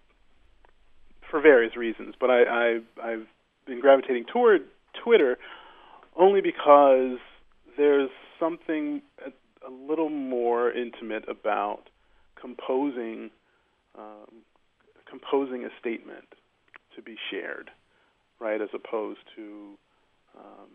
[1.31, 3.27] for various reasons, but I, I I've
[3.67, 4.63] been gravitating toward
[5.03, 5.39] Twitter
[6.17, 7.19] only because
[7.77, 9.31] there's something a,
[9.67, 11.85] a little more intimate about
[12.41, 13.31] composing
[13.99, 14.43] um,
[15.09, 16.27] composing a statement
[16.95, 17.71] to be shared,
[18.41, 19.75] right, as opposed to
[20.37, 20.69] um,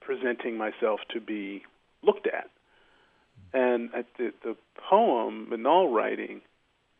[0.00, 1.62] presenting myself to be
[2.02, 2.50] looked at.
[3.52, 4.56] And at the, the
[4.88, 6.40] poem, Manal writing,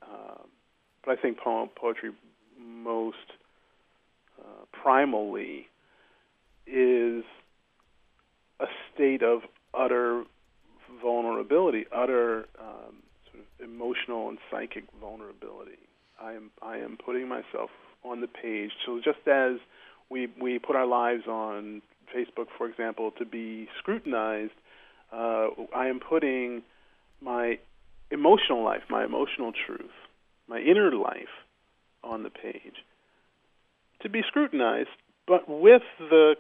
[0.03, 0.43] uh,
[1.05, 2.11] but I think poem poetry
[2.61, 3.17] most
[4.39, 5.65] uh, primally
[6.67, 7.25] is
[8.61, 9.41] a state of
[9.75, 10.25] utter
[11.03, 12.97] vulnerability, utter um,
[13.31, 15.79] sort of emotional and psychic vulnerability.
[16.21, 17.71] I am I am putting myself
[18.05, 18.71] on the page.
[18.87, 19.59] So just as
[20.11, 21.83] we we put our lives on
[22.15, 24.53] Facebook, for example, to be scrutinized,
[25.13, 26.63] uh, I am putting
[27.21, 27.59] my
[28.11, 29.91] emotional life, my emotional truth,
[30.49, 31.29] my inner life
[32.03, 32.75] on the page
[34.03, 34.89] to be scrutinized,
[35.27, 36.35] but with the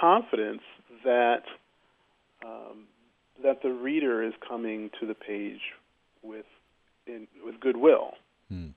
[0.00, 0.62] confidence
[1.04, 1.42] that
[2.44, 2.86] um,
[3.42, 5.60] that the reader is coming to the page
[6.22, 6.46] with
[7.06, 8.12] in, with goodwill,
[8.48, 8.68] hmm.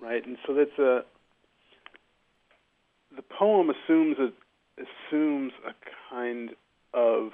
[0.00, 0.24] right?
[0.26, 1.04] And so that's a
[3.14, 4.32] the poem assumes a
[4.80, 5.72] assumes a
[6.10, 6.50] kind
[6.92, 7.30] of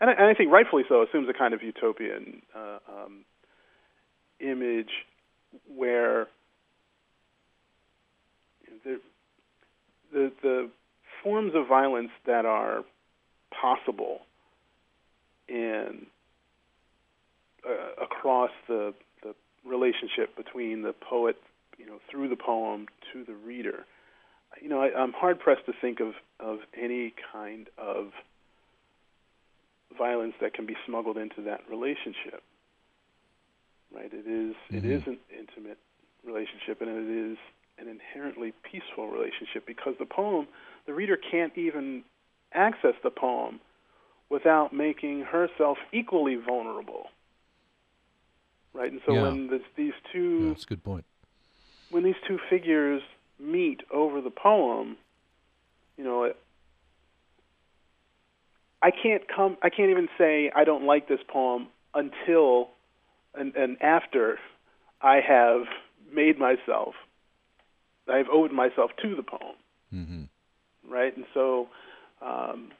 [0.00, 3.24] and I, and I think rightfully so assumes a kind of utopian uh, um,
[4.40, 4.90] image
[5.74, 6.28] where
[8.84, 9.00] the,
[10.12, 10.70] the the
[11.22, 12.84] forms of violence that are
[13.50, 14.20] possible
[15.48, 16.06] in
[17.68, 21.36] uh, across the the relationship between the poet,
[21.78, 23.84] you know, through the poem to the reader.
[24.60, 28.12] You know, I, I'm hard pressed to think of of any kind of
[29.96, 32.42] violence that can be smuggled into that relationship.
[33.92, 34.10] Right?
[34.12, 34.76] It is, mm-hmm.
[34.76, 35.78] it is an intimate
[36.24, 37.38] relationship, and it is
[37.78, 40.46] an inherently peaceful relationship because the poem,
[40.90, 42.02] the reader can't even
[42.52, 43.60] access the poem
[44.28, 47.04] without making herself equally vulnerable.
[48.72, 49.22] Right, and so yeah.
[49.22, 51.04] when this, these two, yeah, that's a good point.
[51.92, 53.02] When these two figures
[53.38, 54.96] meet over the poem,
[55.96, 56.36] you know, it,
[58.82, 59.56] I can't come.
[59.62, 62.70] I can't even say I don't like this poem until
[63.32, 64.40] and, and after
[65.00, 65.62] I have
[66.12, 66.94] made myself.
[68.08, 69.54] I've owed myself to the poem.
[69.94, 70.22] Mm-hmm.
[70.90, 71.68] Right, and so
[72.20, 72.72] um,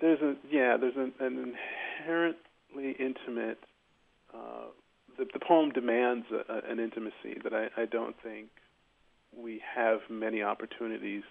[0.00, 1.54] there's a yeah, there's an, an
[1.98, 3.58] inherently intimate.
[4.34, 4.68] Uh,
[5.18, 8.48] the, the poem demands a, a, an intimacy that I, I don't think
[9.36, 11.24] we have many opportunities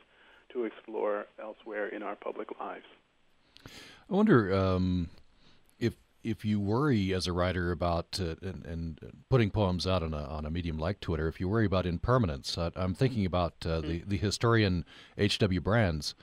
[0.54, 2.86] to explore elsewhere in our public lives.
[3.66, 5.10] I wonder um,
[6.24, 9.00] if you worry as a writer about uh, and, and,
[9.30, 12.58] putting poems out on a on a medium like Twitter, if you worry about impermanence,
[12.58, 14.86] uh, I'm thinking about uh, the the historian
[15.18, 15.40] H.
[15.40, 15.62] W.
[15.62, 16.16] Brands.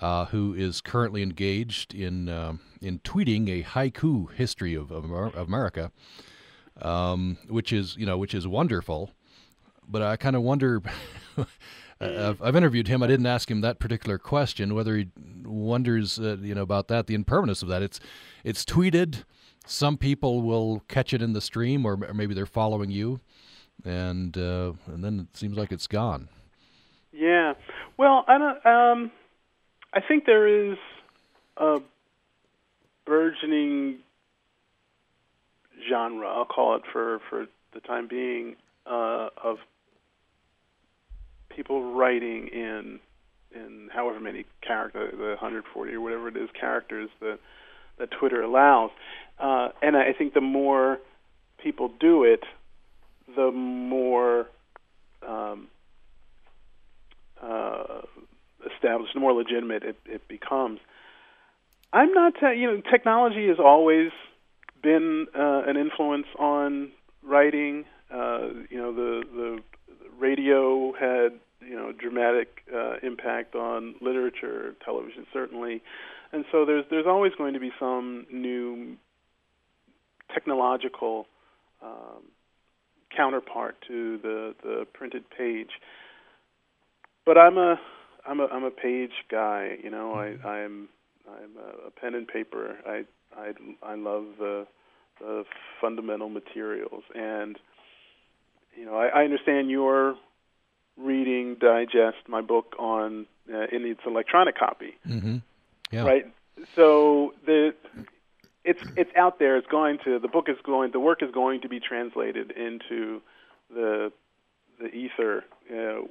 [0.00, 5.36] Uh, who is currently engaged in um, in tweeting a haiku history of, of, of
[5.36, 5.90] America,
[6.80, 9.10] um, which is you know which is wonderful,
[9.86, 10.80] but I kind of wonder.
[12.00, 13.02] I've, I've, interviewed him.
[13.02, 15.08] I didn't ask him that particular question, whether he
[15.44, 17.82] wonders, uh, you know, about that, the impermanence of that.
[17.82, 18.00] It's,
[18.42, 19.24] it's tweeted.
[19.66, 23.20] Some people will catch it in the stream, or maybe they're following you,
[23.84, 26.28] and uh, and then it seems like it's gone.
[27.12, 27.54] Yeah.
[27.96, 28.66] Well, I don't.
[28.66, 29.12] Um,
[29.92, 30.78] I think there is
[31.56, 31.78] a
[33.04, 33.98] burgeoning
[35.88, 36.26] genre.
[36.26, 39.58] I'll call it for for the time being uh, of
[41.54, 43.00] people writing in
[43.52, 47.38] in however many characters, the 140 or whatever it is characters that
[47.98, 48.90] that Twitter allows.
[49.38, 50.98] Uh, and I think the more
[51.62, 52.44] people do it,
[53.36, 54.46] the more
[55.26, 55.68] um,
[57.42, 58.02] uh,
[58.74, 60.80] established, the more legitimate it, it becomes.
[61.92, 64.10] I'm not, te- you know, technology has always
[64.82, 67.84] been uh, an influence on writing.
[68.12, 69.58] Uh, you know, the the
[70.20, 75.82] radio had you know dramatic uh, impact on literature, television certainly,
[76.32, 78.96] and so there's there's always going to be some new
[80.32, 81.26] technological
[81.82, 82.22] um,
[83.14, 85.70] counterpart to the the printed page.
[87.26, 87.76] But I'm a
[88.26, 89.76] I'm a I'm a page guy.
[89.82, 90.88] You know, I I'm
[91.28, 92.76] I'm a, a pen and paper.
[92.86, 93.04] I
[93.36, 93.52] I
[93.82, 94.66] I love the
[95.20, 95.44] the
[95.80, 97.58] fundamental materials and
[98.80, 100.16] you know I, I understand your
[100.96, 104.96] reading digest my book on uh, in its electronic copy.
[105.06, 105.36] Mm-hmm.
[105.92, 106.04] Yeah.
[106.04, 106.26] Right.
[106.74, 107.74] So the
[108.64, 109.58] it's it's out there.
[109.58, 113.20] It's going to the book is going the work is going to be translated into
[113.68, 114.12] the
[114.78, 116.02] the ether uh,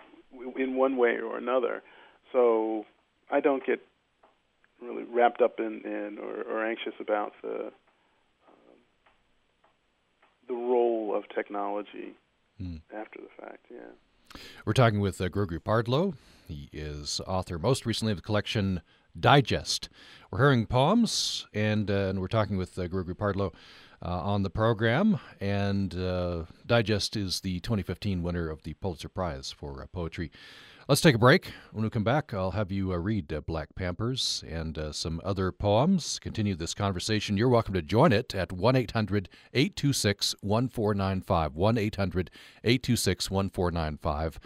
[0.56, 1.82] in one way or another.
[2.32, 2.86] So
[3.32, 3.82] I don't get
[4.80, 8.78] really wrapped up in, in or, or anxious about the um,
[10.48, 12.14] the role of technology
[12.62, 12.82] mm.
[12.94, 13.68] after the fact.
[13.72, 14.40] Yeah.
[14.66, 16.14] We're talking with uh, Gregory Pardlo.
[16.48, 18.82] He is author most recently of the collection
[19.20, 19.90] Digest.
[20.32, 23.54] We're hearing poems, and, uh, and we're talking with uh, Gregory Pardlo
[24.04, 25.20] uh, on the program.
[25.40, 30.32] And uh, Digest is the 2015 winner of the Pulitzer Prize for uh, Poetry.
[30.90, 31.52] Let's take a break.
[31.72, 35.22] When we come back, I'll have you uh, read uh, Black Pampers and uh, some
[35.24, 36.18] other poems.
[36.18, 37.38] Continue this conversation.
[37.38, 41.56] You're welcome to join it at 1 800 826 1495.
[41.56, 42.32] 1 800
[42.64, 44.40] 826 1495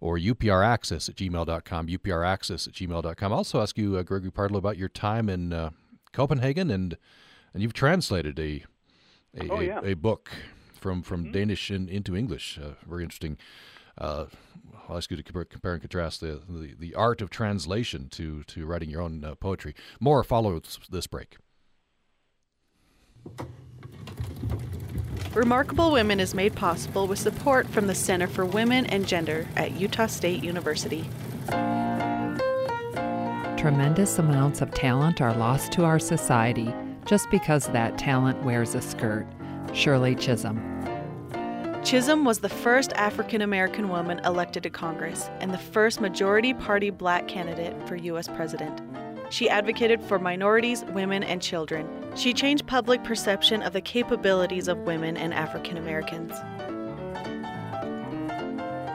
[0.00, 1.86] or upraccess at gmail.com.
[1.86, 3.32] upraccess at gmail.com.
[3.32, 5.70] I'll also ask you, uh, Gregory Pardlo, about your time in uh,
[6.12, 6.96] Copenhagen, and
[7.52, 8.64] and you've translated a
[9.40, 9.78] a, oh, yeah.
[9.78, 10.32] a, a, book
[10.72, 11.32] from, from mm-hmm.
[11.32, 12.58] Danish in, into English.
[12.58, 13.38] Uh, very interesting
[13.98, 14.24] uh,
[14.88, 18.42] I'll ask you to compare, compare and contrast the, the, the, art of translation to,
[18.44, 19.74] to writing your own uh, poetry.
[20.00, 21.36] More follows this break.
[25.34, 29.72] Remarkable Women is made possible with support from the Center for Women and Gender at
[29.72, 31.04] Utah State University.
[33.56, 36.72] Tremendous amounts of talent are lost to our society
[37.06, 39.26] just because that talent wears a skirt.
[39.72, 40.58] Shirley Chisholm.
[41.84, 46.88] Chisholm was the first African American woman elected to Congress and the first majority party
[46.88, 48.26] black candidate for U.S.
[48.26, 48.80] president.
[49.28, 51.86] She advocated for minorities, women, and children.
[52.16, 56.32] She changed public perception of the capabilities of women and African Americans.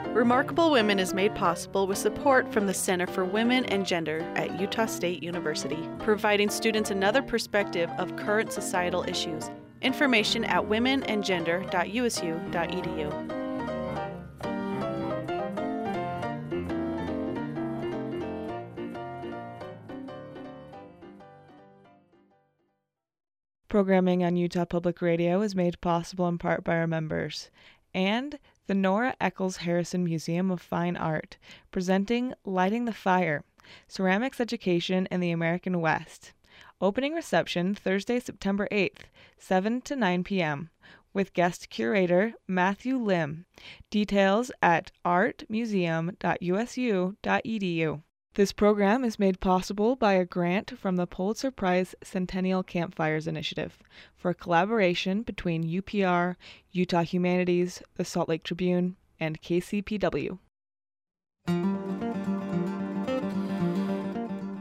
[0.08, 4.58] Remarkable Women is made possible with support from the Center for Women and Gender at
[4.58, 9.48] Utah State University, providing students another perspective of current societal issues
[9.82, 13.26] Information at womenandgender.usu.edu.
[23.68, 27.50] Programming on Utah Public Radio is made possible in part by our members
[27.94, 31.36] and the Nora Eccles Harrison Museum of Fine Art,
[31.70, 33.44] presenting Lighting the Fire
[33.86, 36.32] Ceramics Education in the American West.
[36.82, 39.02] Opening reception Thursday, September 8th,
[39.36, 40.70] 7 to 9 p.m.,
[41.12, 43.44] with guest curator Matthew Lim.
[43.90, 48.02] Details at artmuseum.usu.edu.
[48.34, 53.76] This program is made possible by a grant from the Pulitzer Prize Centennial Campfires Initiative
[54.16, 56.36] for collaboration between UPR,
[56.70, 60.38] Utah Humanities, the Salt Lake Tribune, and KCPW.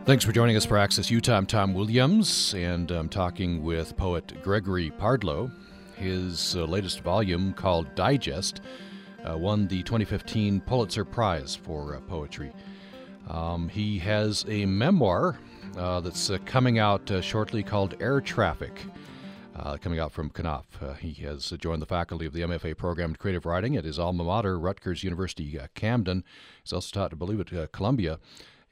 [0.10, 1.38] Thanks for joining us for Access Utah.
[1.38, 5.52] I'm Tom Williams, and I'm talking with poet Gregory Pardlo.
[5.98, 8.62] His uh, latest volume, called Digest,
[9.24, 12.52] uh, won the 2015 Pulitzer Prize for uh, poetry.
[13.28, 15.38] Um, he has a memoir
[15.78, 18.82] uh, that's uh, coming out uh, shortly called Air Traffic.
[19.80, 20.98] coming out from Knopf.
[20.98, 24.24] he has joined the faculty of the MFA program in creative writing at his alma
[24.24, 26.24] mater, Rutgers University Camden.
[26.64, 28.18] He's also taught, I believe, at Columbia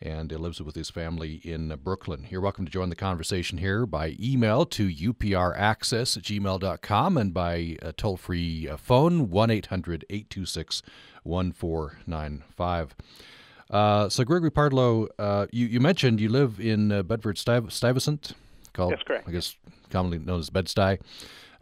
[0.01, 2.27] and lives with his family in Brooklyn.
[2.29, 7.77] You're welcome to join the conversation here by email to upraccess at gmail.com and by
[7.81, 10.83] a toll free uh, phone 1 800 826
[11.23, 12.95] 1495.
[13.69, 18.31] Uh, so, Gregory Pardlo, uh, you, you, mentioned you live in uh, Bedford Stuyvesant,
[18.71, 19.27] called, That's correct.
[19.27, 19.55] I guess,
[19.89, 20.99] commonly known as Bed-Stuy.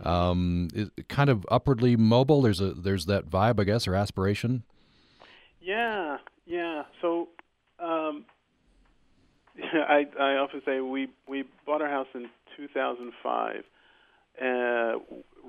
[0.01, 0.67] Um,
[1.07, 2.41] kind of upwardly mobile.
[2.41, 4.63] There's a there's that vibe, I guess, or aspiration.
[5.61, 6.83] Yeah, yeah.
[7.01, 7.29] So
[7.79, 8.25] um,
[9.63, 13.63] I I often say we we bought our house in 2005,
[14.41, 14.99] uh,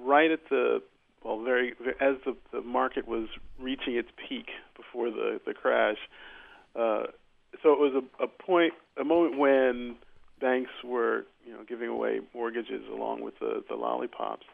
[0.04, 0.82] right at the
[1.24, 3.28] well, very as the the market was
[3.60, 5.98] reaching its peak before the the crash.
[6.74, 7.04] Uh,
[7.62, 9.96] so it was a, a point, a moment when
[10.40, 14.46] banks were, you know, giving away mortgages along with the the lollipops,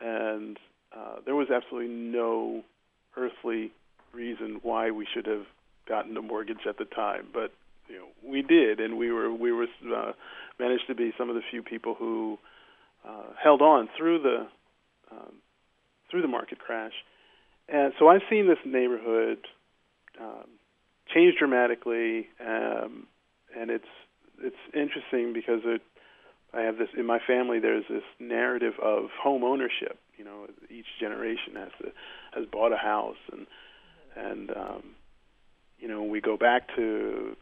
[0.00, 0.58] and
[0.96, 2.62] uh, there was absolutely no
[3.16, 3.72] earthly
[4.12, 5.46] reason why we should have
[5.88, 7.52] gotten a mortgage at the time, but
[7.88, 10.12] you know we did, and we were we were uh,
[10.58, 12.38] managed to be some of the few people who
[13.06, 14.46] uh, held on through the
[15.10, 15.34] um,
[16.10, 16.92] through the market crash.
[17.68, 19.38] And so I've seen this neighborhood
[20.20, 20.46] um,
[21.12, 23.06] change dramatically, um,
[23.58, 23.84] and it's
[24.42, 25.82] it's interesting because it.
[26.54, 27.58] I have this in my family.
[27.58, 29.98] There's this narrative of home ownership.
[30.16, 31.92] You know, each generation has to,
[32.34, 33.46] has bought a house, and
[34.16, 34.82] and um,
[35.78, 37.36] you know, we go back to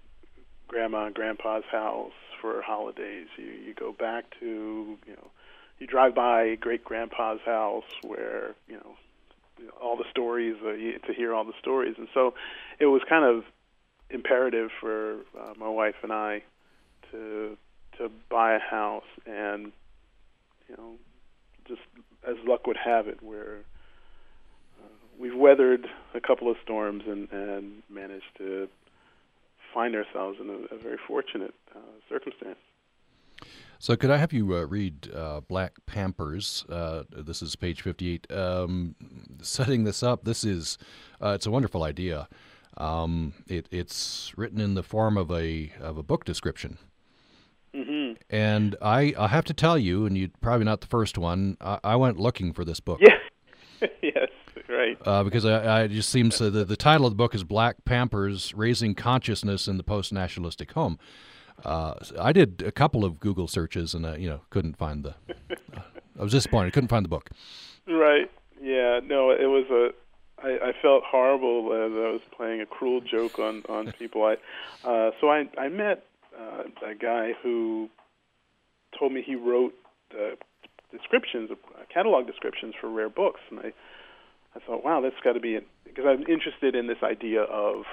[0.69, 3.29] grandma and grandpa's house for holidays.
[3.37, 5.31] You you go back to you know,
[5.79, 8.97] you drive by great grandpa's house where you know
[9.81, 10.73] all the stories uh,
[11.07, 12.35] to hear all the stories, and so
[12.79, 13.45] it was kind of
[14.11, 16.43] imperative for uh, my wife and I
[17.11, 17.57] to
[17.99, 19.73] to buy a house, and
[20.69, 20.95] you know,
[21.67, 21.83] just
[22.27, 23.61] as luck would have it, where
[25.19, 28.69] we've weathered a couple of storms and, and managed to
[29.73, 32.59] find ourselves in a, a very fortunate uh, circumstance.
[33.79, 36.65] So, could I have you uh, read uh, Black Pampers?
[36.71, 38.31] Uh, this is page 58.
[38.33, 38.95] Um,
[39.43, 40.79] setting this up, this is
[41.21, 42.29] uh, it's a wonderful idea.
[42.77, 46.79] Um, it, it's written in the form of a of a book description.
[47.75, 48.15] Mm-hmm.
[48.31, 51.57] And I, I have to tell you, and you're probably not the first one.
[51.61, 53.01] I, I went looking for this book.
[53.03, 53.89] Yeah.
[54.03, 54.24] yes
[54.85, 54.99] right.
[55.05, 57.85] Uh, because I, I just seems uh, the the title of the book is Black
[57.85, 60.99] Pampers: Raising Consciousness in the Post-Nationalistic Home.
[61.65, 65.15] Uh, I did a couple of Google searches and uh, you know couldn't find the.
[66.19, 66.73] I was disappointed.
[66.73, 67.31] Couldn't find the book.
[67.87, 68.31] Right.
[68.61, 69.01] Yeah.
[69.03, 69.31] No.
[69.31, 69.91] It was a.
[70.43, 74.25] I, I felt horrible as I was playing a cruel joke on on people.
[74.25, 74.35] I.
[74.87, 76.05] Uh, so I I met
[76.39, 77.89] uh, a guy who
[78.99, 79.75] told me he wrote
[80.13, 80.37] uh,
[80.93, 83.73] descriptions, uh, catalog descriptions for rare books, and I
[84.57, 87.85] I thought, wow, that's got to be it, because I'm interested in this idea of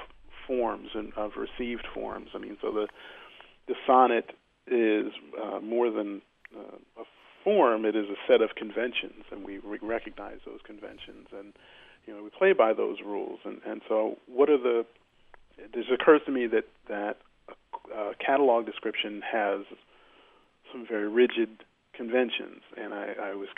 [0.48, 2.30] forms and of received forms.
[2.34, 2.88] I mean, so the
[3.68, 4.32] the sonnet
[4.68, 6.22] is uh, more than
[6.56, 7.04] uh, a
[7.44, 11.54] form; it is a set of conventions, and we re- recognize those conventions, and
[12.06, 13.40] you know we play by those rules.
[13.46, 14.86] And and so, what are the?
[15.58, 17.18] It just occurs to me that that
[17.50, 19.62] a, a catalog description has
[20.72, 23.50] some very rigid conventions, and I, I was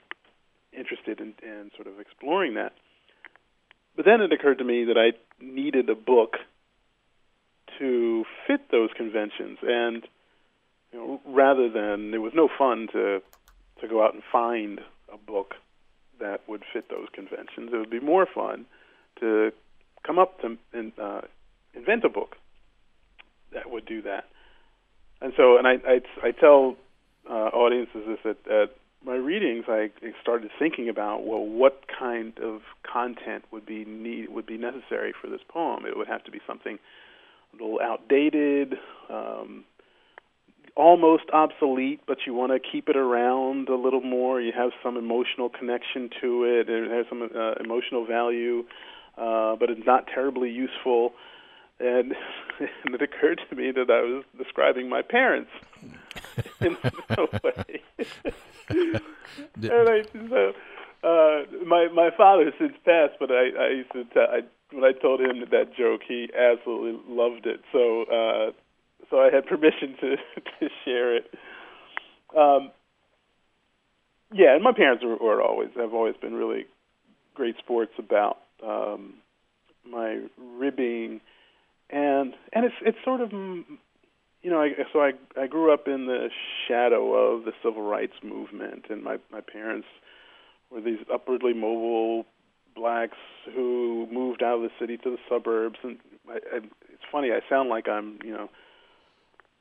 [0.72, 2.74] interested in, in sort of exploring that.
[3.96, 6.38] But then it occurred to me that I needed a book
[7.80, 10.08] to fit those conventions, and
[10.92, 13.22] you know, rather than it was no fun to
[13.82, 14.80] to go out and find
[15.12, 15.56] a book
[16.20, 17.72] that would fit those conventions.
[17.74, 18.66] It would be more fun
[19.20, 19.52] to
[20.04, 21.22] come up to and uh,
[21.74, 22.36] invent a book
[23.52, 24.26] that would do that.
[25.22, 26.78] And so, and I I, I tell
[27.30, 28.76] uh, audiences this at, at
[29.06, 29.90] my readings, I
[30.22, 35.30] started thinking about well, what kind of content would be need would be necessary for
[35.30, 35.86] this poem.
[35.86, 36.78] It would have to be something
[37.54, 38.76] a little outdated,
[39.10, 39.66] um,
[40.76, 44.42] almost obsolete, but you want to keep it around a little more.
[44.42, 46.70] You have some emotional connection to it.
[46.70, 48.64] It has some uh, emotional value,
[49.18, 51.12] uh, but it's not terribly useful.
[51.80, 52.14] And,
[52.60, 55.52] and it occurred to me that I was describing my parents
[56.62, 57.82] in a way.
[58.70, 60.54] and I so
[61.04, 64.84] uh, my my father has since passed, but I I used to tell I when
[64.84, 67.62] I told him that joke, he absolutely loved it.
[67.72, 68.52] So uh,
[69.10, 70.16] so I had permission to
[70.60, 71.34] to share it.
[72.38, 72.72] Um,
[74.34, 76.66] yeah, and my parents were, were always have always been really
[77.36, 79.16] great sports about um,
[79.86, 80.22] my
[80.58, 81.22] ribbing,
[81.94, 83.66] and and it's it's sort of you
[84.50, 86.30] know I, so I I grew up in the
[86.68, 89.88] shadow of the civil rights movement, and my my parents
[90.72, 92.26] were these upwardly mobile
[92.76, 93.18] blacks
[93.54, 96.58] who moved out of the city to the suburbs, and I, I,
[96.92, 98.50] it's funny I sound like I'm you know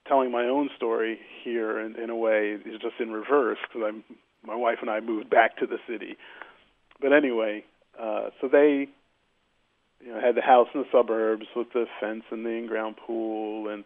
[0.09, 4.05] telling my own story here in, in a way is just in reverse because I'm
[4.45, 6.17] my wife and I moved back to the city.
[7.01, 7.65] But anyway,
[8.01, 8.89] uh, so they
[10.05, 13.69] you know had the house in the suburbs with the fence and the in-ground pool
[13.69, 13.85] and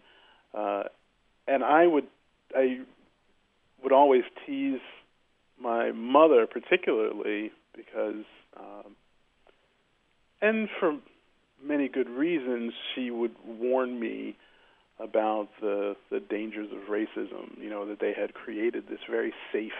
[0.54, 0.84] uh,
[1.46, 2.06] and I would
[2.54, 2.80] I
[3.82, 4.80] would always tease
[5.60, 8.24] my mother particularly because
[8.58, 8.96] um,
[10.40, 10.98] and for
[11.62, 14.36] many good reasons she would warn me
[14.98, 17.58] about the the dangers of racism.
[17.58, 19.72] You know that they had created this very safe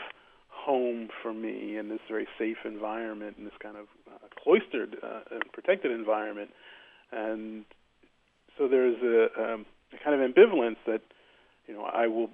[0.67, 5.21] home for me in this very safe environment in this kind of uh, cloistered uh,
[5.31, 6.51] and protected environment,
[7.13, 7.65] and
[8.59, 11.03] so there's a, um, a kind of ambivalence that
[11.69, 12.31] you know I will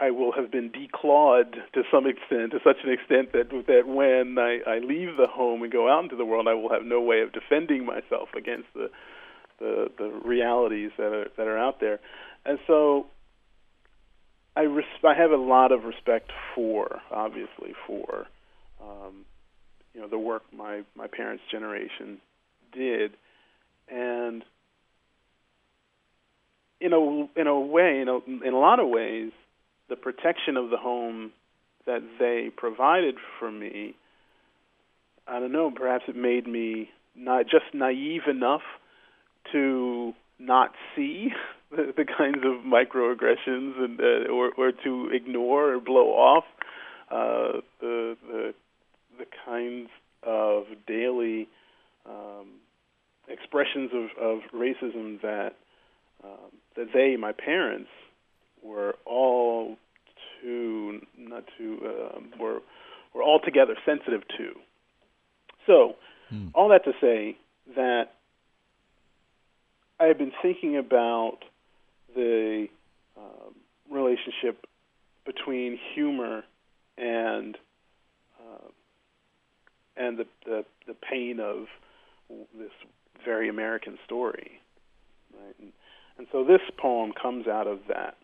[0.00, 4.38] I will have been declawed to some extent, to such an extent that that when
[4.38, 7.00] I, I leave the home and go out into the world, I will have no
[7.00, 8.88] way of defending myself against the
[9.58, 12.00] the the realities that are that are out there,
[12.46, 13.06] and so
[14.56, 18.26] I res- I have a lot of respect for obviously for
[18.82, 19.26] um,
[19.94, 22.18] you know the work my my parents' generation
[22.72, 23.12] did,
[23.88, 24.42] and
[26.80, 29.32] in a in a way, in a, in a lot of ways,
[29.88, 31.32] the protection of the home
[31.86, 33.94] that they provided for me,
[35.26, 38.62] I don't know, perhaps it made me not just naive enough
[39.52, 41.28] to not see
[41.70, 46.44] the, the kinds of microaggressions and uh, or or to ignore or blow off
[47.10, 48.54] uh, the the
[49.18, 49.88] the kinds
[50.22, 51.48] of daily
[52.08, 52.48] um,
[53.28, 55.54] expressions of, of racism that
[56.24, 57.90] um, that they, my parents,
[58.62, 59.76] were all
[60.42, 62.60] too not too um, were
[63.14, 64.52] were altogether sensitive to.
[65.66, 65.96] So,
[66.28, 66.48] hmm.
[66.54, 67.36] all that to say
[67.74, 68.12] that
[69.98, 71.38] I have been thinking about
[72.16, 72.66] the
[73.16, 73.54] um,
[73.88, 74.66] relationship
[75.24, 76.42] between humor
[76.98, 77.56] and
[78.40, 78.68] uh,
[79.96, 81.66] and the, the the pain of
[82.58, 82.72] this
[83.24, 84.60] very American story,
[85.32, 85.54] right?
[85.60, 85.72] And,
[86.18, 88.16] and so this poem comes out of that.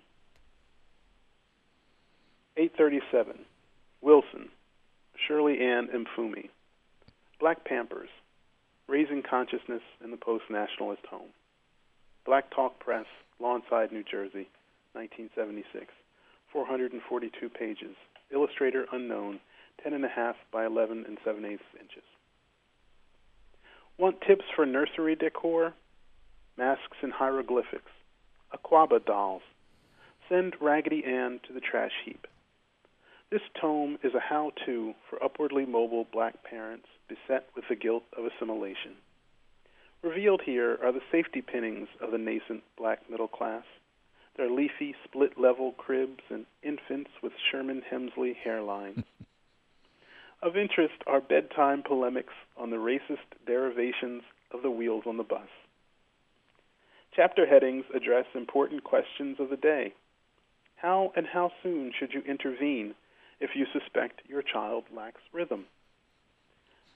[2.56, 3.38] 837,
[4.02, 4.48] Wilson,
[5.26, 6.50] Shirley Ann Mfume,
[7.40, 8.10] Black Pampers,
[8.88, 11.30] Raising Consciousness in the Post-Nationalist Home.
[12.26, 13.06] Black Talk Press,
[13.42, 14.48] Lawnside, New Jersey,
[14.92, 15.86] 1976.
[16.52, 17.96] 442 pages.
[18.32, 19.40] Illustrator unknown,
[19.86, 22.02] 10.5 by 11 and 7 8 inches.
[23.98, 25.74] Want tips for nursery decor?
[26.56, 27.90] Masks and hieroglyphics.
[28.54, 29.42] Akuaba dolls.
[30.28, 32.26] Send Raggedy Ann to the trash heap.
[33.30, 38.04] This tome is a how to for upwardly mobile black parents beset with the guilt
[38.16, 38.92] of assimilation.
[40.02, 43.62] Revealed here are the safety pinnings of the nascent black middle class,
[44.36, 49.04] their leafy split level cribs and infants with Sherman Hemsley hairlines.
[50.42, 55.48] of interest are bedtime polemics on the racist derivations of the wheels on the bus.
[57.14, 59.94] Chapter headings address important questions of the day.
[60.74, 62.96] How and how soon should you intervene
[63.38, 65.66] if you suspect your child lacks rhythm?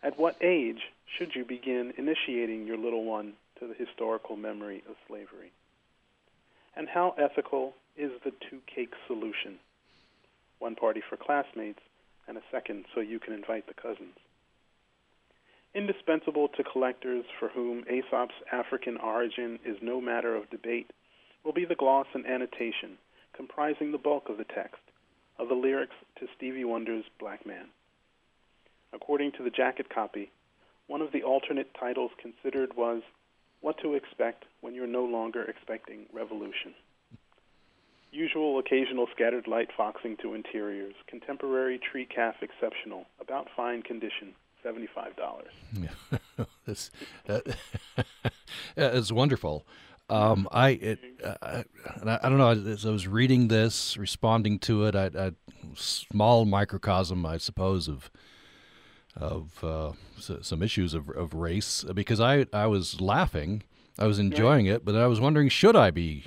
[0.03, 4.97] At what age should you begin initiating your little one to the historical memory of
[5.09, 5.53] slavery?
[6.76, 9.59] And how ethical is the two cake solution?
[10.59, 11.80] One party for classmates
[12.28, 14.16] and a second so you can invite the cousins.
[15.74, 20.90] Indispensable to collectors for whom Aesop's African origin is no matter of debate
[21.44, 22.99] will be the gloss and annotation
[23.36, 24.80] comprising the bulk of the text
[25.38, 27.66] of the lyrics to Stevie Wonder's Black Man.
[28.93, 30.30] According to the jacket copy,
[30.87, 33.03] one of the alternate titles considered was
[33.61, 36.74] What to Expect When You're No Longer Expecting Revolution.
[38.12, 44.32] Usual occasional scattered light foxing to interiors, contemporary tree calf exceptional, about fine condition,
[44.64, 44.87] $75.
[45.74, 46.45] Yeah.
[46.66, 46.91] this,
[47.28, 47.41] uh,
[48.76, 49.66] it's wonderful.
[50.09, 51.64] Um, I, it, uh, I,
[52.22, 52.51] I don't know.
[52.51, 55.32] As I was reading this, responding to it, I, I
[55.74, 58.11] small microcosm, I suppose, of
[59.16, 59.92] of uh,
[60.42, 63.62] some issues of, of race because I, I was laughing,
[63.98, 66.24] I was enjoying it, but I was wondering should I be?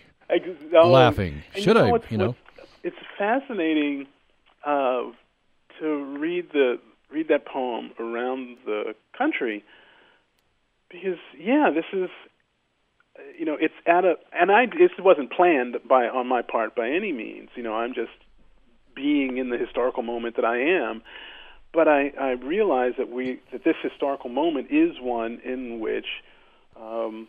[0.72, 1.42] Know, laughing.
[1.56, 1.92] and Should you I?
[1.92, 2.36] what's- You know.
[2.84, 4.08] it's fascinating
[4.64, 5.04] uh,
[5.80, 6.80] to read the
[7.12, 9.64] read that poem around the country
[10.90, 12.10] because yeah, this is
[13.38, 16.90] you know it's at a and I this wasn't planned by on my part by
[16.90, 17.50] any means.
[17.56, 18.12] You know, I'm just
[18.96, 21.02] being in the historical moment that I am.
[21.72, 26.08] But I, I realize that we that this historical moment is one in which
[26.76, 27.28] um,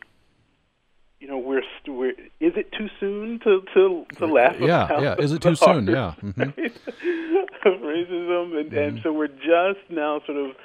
[1.21, 2.11] you know we're, st- we're
[2.41, 5.15] is it too soon to to, to laugh Yeah, about yeah.
[5.19, 5.87] Is it too soon?
[5.87, 6.15] Yeah.
[6.23, 6.73] Mhm.
[7.67, 10.57] of racism and, and so we're just now sort of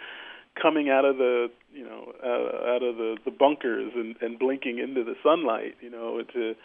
[0.61, 4.79] coming out of the you know uh, out of the, the bunkers and, and blinking
[4.79, 6.55] into the sunlight you know to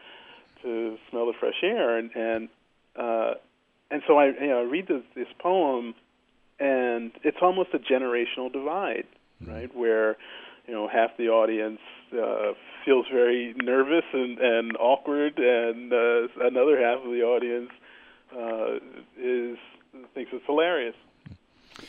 [0.62, 2.48] to smell the fresh air and and
[2.94, 3.34] uh,
[3.90, 5.94] and so I you know I read this this poem
[6.60, 9.06] and it's almost a generational divide
[9.46, 10.16] right where
[10.66, 11.80] you know half the audience
[12.12, 12.52] uh,
[12.84, 17.70] feels very nervous and, and awkward and uh, another half of the audience
[18.36, 18.76] uh,
[19.18, 19.56] is
[20.14, 20.94] thinks it's hilarious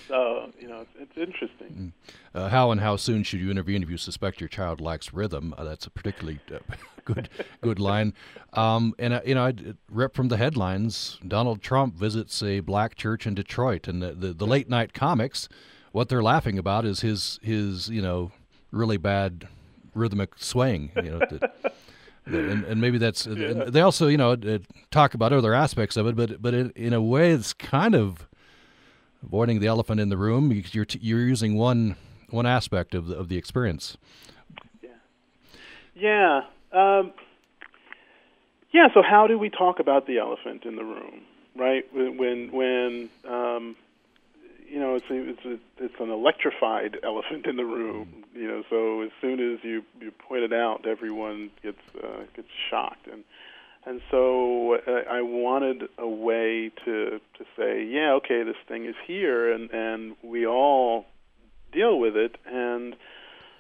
[0.07, 1.93] so you know it's, it's interesting
[2.33, 5.53] Uh, how and how soon should you intervene if you suspect your child lacks rhythm?
[5.57, 6.59] Uh, that's a particularly uh,
[7.05, 7.27] good
[7.61, 8.13] good line.
[8.53, 11.19] Um, and uh, you know, I'd rip from the headlines.
[11.27, 15.49] Donald Trump visits a black church in Detroit, and the, the, the late night comics.
[15.91, 18.31] What they're laughing about is his his you know
[18.71, 19.47] really bad
[19.93, 20.91] rhythmic swaying.
[20.95, 21.19] You know.
[21.19, 21.53] that-
[22.27, 24.37] and, and maybe that's and they also you know
[24.91, 28.27] talk about other aspects of it, but but in a way it's kind of
[29.23, 30.51] avoiding the elephant in the room.
[30.51, 31.95] You- You're you're using one
[32.29, 33.97] one aspect of the, of the experience.
[35.95, 36.41] Yeah.
[36.71, 37.11] Um,
[38.71, 38.87] yeah.
[38.93, 41.21] So how do we talk about the elephant in the room,
[41.55, 41.85] right?
[41.93, 43.75] When when, when um,
[44.67, 48.23] you know it's a, it's a, it's an electrified elephant in the room.
[48.33, 52.49] You know, so as soon as you you point it out, everyone gets uh, gets
[52.69, 53.23] shocked and.
[53.83, 57.00] And so uh, I wanted a way to yeah,
[58.31, 61.05] okay, this thing is here, and and we all
[61.71, 62.95] deal with it, and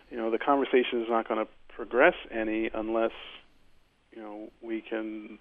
[0.09, 3.11] you know the conversation is not going to progress any unless
[4.15, 5.39] you know we can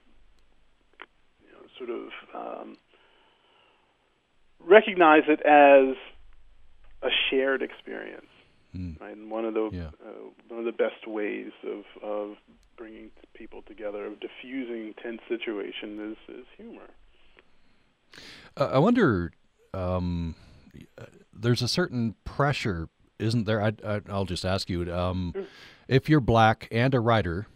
[1.43, 2.76] you know, sort of um,
[4.64, 5.97] recognize it as
[7.03, 8.26] a shared experience,
[8.76, 9.01] Mm.
[9.01, 9.16] right?
[9.16, 9.91] And one of the Yeah.
[10.05, 12.37] uh, one of the best ways of of
[12.76, 16.89] bringing people together, of diffusing tense situation, is is humor.
[18.57, 19.33] Uh, I wonder.
[19.73, 20.35] Um,
[21.33, 22.89] there's a certain pressure,
[23.19, 23.63] isn't there?
[23.63, 24.93] I, I, I'll just ask you.
[24.93, 25.35] Um,
[25.89, 27.47] if you're black and a writer,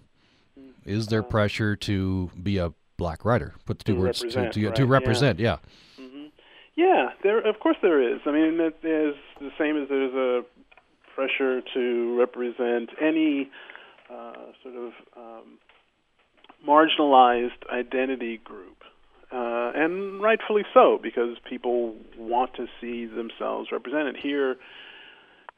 [0.84, 3.54] is there pressure to be a black writer?
[3.66, 4.88] Put the two To words represent, to to, right, to yeah.
[4.88, 5.38] represent.
[5.40, 5.56] Yeah.
[5.96, 6.26] hmm
[6.76, 7.38] Yeah, there.
[7.46, 8.20] Of course, there is.
[8.26, 10.42] I mean, it is the same as there's a
[11.14, 13.50] pressure to represent any
[14.10, 14.32] uh,
[14.62, 15.58] sort of um,
[16.66, 18.83] marginalized identity group,
[19.34, 24.16] uh, and rightfully so, because people want to see themselves represented.
[24.16, 24.56] Here,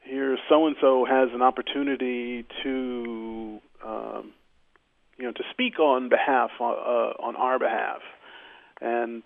[0.01, 4.33] here, so and so has an opportunity to, um,
[5.17, 8.01] you know, to speak on behalf uh, on our behalf,
[8.81, 9.21] and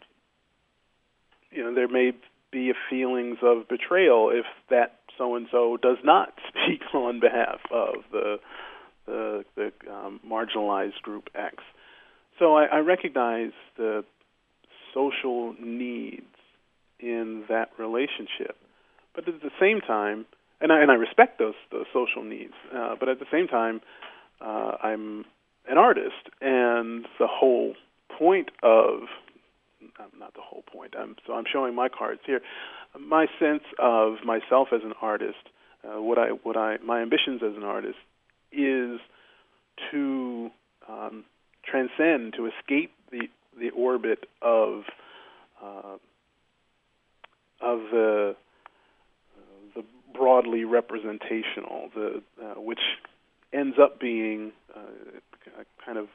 [1.51, 2.11] you know there may
[2.51, 7.95] be feelings of betrayal if that so and so does not speak on behalf of
[8.11, 8.37] the
[9.05, 11.55] the, the um, marginalized group X.
[12.37, 14.03] So I, I recognize the
[14.93, 16.25] social needs
[16.99, 18.55] in that relationship,
[19.15, 20.25] but at the same time,
[20.59, 23.81] and I, and I respect those those social needs, uh, but at the same time,
[24.39, 25.25] uh, I'm
[25.67, 27.73] an artist, and the whole
[28.17, 29.01] point of
[29.99, 30.93] um, not the whole point.
[30.97, 32.41] I'm, so I'm showing my cards here.
[32.99, 35.49] My sense of myself as an artist,
[35.83, 37.97] uh, what I, what I, my ambitions as an artist,
[38.51, 38.99] is
[39.91, 40.49] to
[40.89, 41.23] um,
[41.65, 43.29] transcend, to escape the
[43.61, 44.83] the orbit of
[45.63, 45.95] uh,
[47.61, 48.35] of the
[49.75, 49.83] the
[50.13, 52.81] broadly representational, the uh, which
[53.53, 54.79] ends up being uh,
[55.85, 56.07] kind of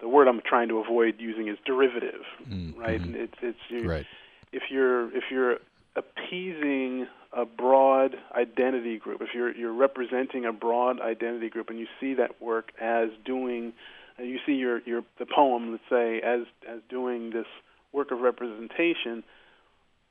[0.00, 3.00] the word I'm trying to avoid using is derivative, Mm, right?
[3.00, 3.04] mhm.
[3.04, 4.06] And it's it's you, Right.
[4.52, 5.58] if you're if you're
[5.96, 11.86] appeasing a broad identity group, if you're you're representing a broad identity group, and you
[12.00, 13.72] see that work as doing,
[14.18, 17.46] and you see your your the poem, let's say, as as doing this
[17.92, 19.22] work of representation,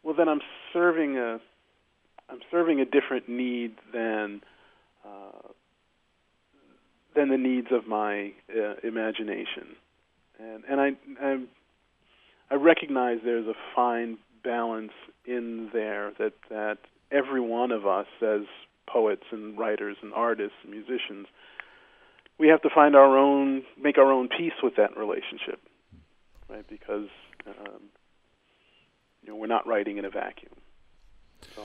[0.03, 0.41] well, then I'm
[0.71, 1.39] serving a
[2.29, 4.41] I'm serving a different need than
[5.05, 5.47] uh,
[7.15, 9.75] than the needs of my uh, imagination,
[10.39, 10.91] and and I
[11.21, 11.43] I
[12.51, 14.91] I recognize there's a fine balance
[15.25, 16.77] in there that that
[17.11, 18.41] every one of us as
[18.87, 21.27] poets and writers and artists and musicians
[22.39, 25.59] we have to find our own make our own peace with that relationship
[26.53, 26.67] right?
[26.67, 27.07] Because
[27.47, 27.81] um,
[29.21, 30.53] you know we're not writing in a vacuum.
[31.55, 31.61] So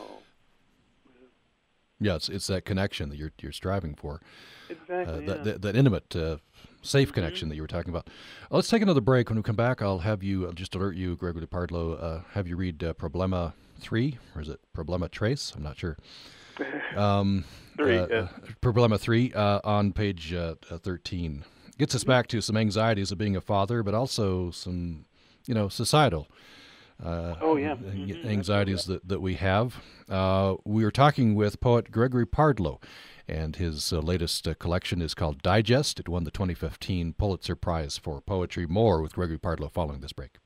[2.01, 4.21] yeah, it's it's that connection that you're you're striving for.
[4.69, 5.25] exactly.
[5.25, 5.43] Uh, that, yeah.
[5.45, 6.39] that that intimate, uh,
[6.83, 7.15] safe Mhm.
[7.15, 8.09] connection that you were talking about.
[8.51, 9.29] Uh, let's take another break.
[9.29, 12.49] When we come back, I'll have you I'll just alert you, Gregory Pardlo, uh, have
[12.49, 15.53] you read uh, Problema three, or is it Problema Tres?
[15.57, 15.97] I'm not sure.
[16.97, 17.45] Um,
[17.77, 18.29] Three, uh, uh,
[18.61, 21.45] Problema three uh, on page uh, thirteen
[21.79, 25.05] gets us back to some anxieties of being a father, but also some,
[25.47, 26.27] you know, societal.
[27.01, 27.77] Uh, Oh, yeah.
[27.77, 29.77] Mhm, anxieties that, that we have.
[30.09, 32.83] Uh, we are talking with poet Gregory Pardlo,
[33.29, 36.01] and his uh, latest uh, collection is called Digest.
[36.01, 38.67] It won the 2015 Pulitzer Prize for Poetry.
[38.67, 40.39] More with Gregory Pardlo following this break.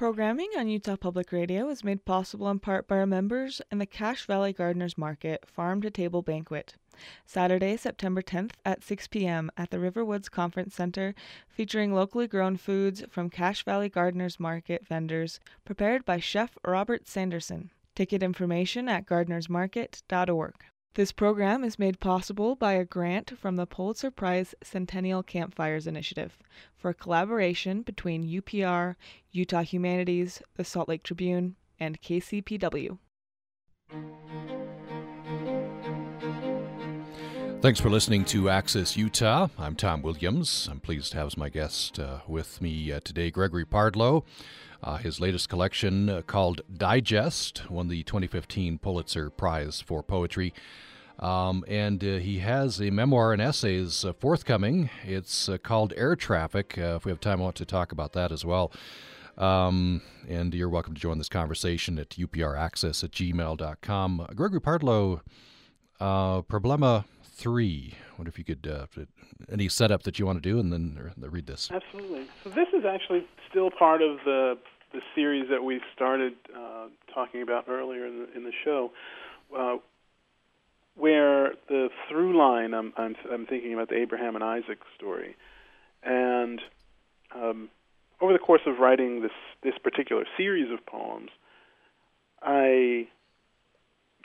[0.00, 3.84] Programming on Utah Public Radio is made possible in part by our members and the
[3.84, 6.74] Cache Valley Gardeners Market Farm to Table Banquet.
[7.26, 9.50] Saturday, September 10th at 6 p.m.
[9.58, 11.14] at the Riverwoods Conference Center,
[11.50, 17.68] featuring locally grown foods from Cache Valley Gardeners Market vendors, prepared by Chef Robert Sanderson.
[17.94, 20.54] Ticket information at gardenersmarket.org.
[20.94, 26.36] This program is made possible by a grant from the Pulitzer Prize Centennial Campfires Initiative
[26.76, 28.96] for a collaboration between UPR,
[29.30, 32.98] Utah Humanities, the Salt Lake Tribune, and KCPW.
[37.60, 39.46] Thanks for listening to Access Utah.
[39.58, 40.66] I'm Tom Williams.
[40.68, 44.24] I'm pleased to have as my guest uh, with me uh, today Gregory Pardlo.
[44.82, 50.54] Uh, his latest collection uh, called Digest won the 2015 Pulitzer Prize for Poetry.
[51.18, 54.88] Um, and uh, he has a memoir and essays uh, forthcoming.
[55.04, 56.78] It's uh, called Air Traffic.
[56.78, 58.72] Uh, if we have time, I want to talk about that as well.
[59.36, 64.26] Um, and you're welcome to join this conversation at upraccess at gmail.com.
[64.34, 65.20] Gregory Pardlo,
[66.00, 67.94] Problema 3.
[67.94, 68.68] I wonder if you could,
[69.50, 71.70] any setup that you want to do, and then read this.
[71.70, 72.26] Absolutely.
[72.44, 74.58] So this is actually still part of the
[74.92, 78.90] the series that we started uh, talking about earlier in the, in the show,
[79.56, 79.76] uh,
[80.96, 85.36] where the through line I'm, I'm I'm thinking about the Abraham and Isaac story,
[86.02, 86.60] and
[87.34, 87.68] um,
[88.20, 89.30] over the course of writing this
[89.62, 91.30] this particular series of poems,
[92.42, 93.08] I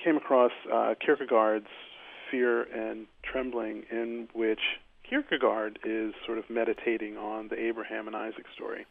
[0.03, 1.67] came across uh, Kierkegaard's
[2.32, 4.59] Fear and Trembling, in which
[5.07, 8.86] Kierkegaard is sort of meditating on the Abraham and Isaac story.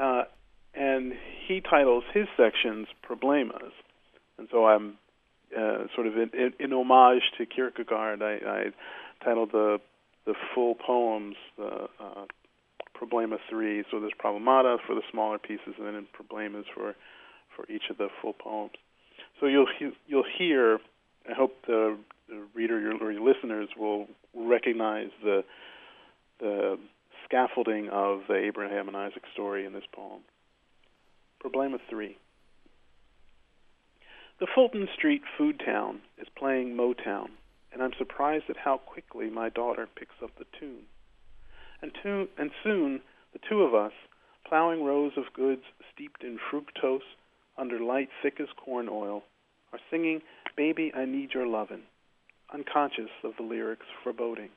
[0.00, 0.22] Uh,
[0.74, 1.12] and
[1.46, 3.72] he titles his sections Problemas.
[4.38, 4.98] And so I'm
[5.56, 9.78] uh, sort of in, in, in homage to Kierkegaard, I, I titled the
[10.26, 12.26] the full poems the uh,
[13.00, 13.84] Problema 3.
[13.90, 16.94] So there's Problemata for the smaller pieces, and then Problemas for,
[17.56, 18.72] for each of the full poems.
[19.40, 19.68] So you'll
[20.06, 20.78] you'll hear.
[21.28, 21.96] I hope the,
[22.28, 25.44] the reader or your listeners will recognize the
[26.40, 26.78] the
[27.28, 30.22] scaffolding of the Abraham and Isaac story in this poem.
[31.44, 32.16] Problema 3.
[34.40, 37.28] The Fulton Street food town is playing Motown,
[37.72, 40.84] and I'm surprised at how quickly my daughter picks up the tune.
[41.82, 43.00] And, to, and soon,
[43.32, 43.92] the two of us,
[44.48, 45.62] plowing rows of goods
[45.94, 47.00] steeped in fructose
[47.58, 49.22] under light thick as corn oil,
[49.72, 50.22] are singing
[50.56, 51.82] Baby, I Need Your Lovin',
[52.52, 54.50] unconscious of the lyrics' foreboding.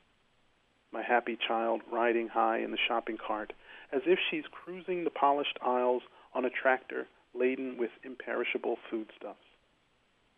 [0.92, 3.54] My happy child riding high in the shopping cart,
[3.92, 9.40] as if she's cruising the polished aisles on a tractor laden with imperishable foodstuffs.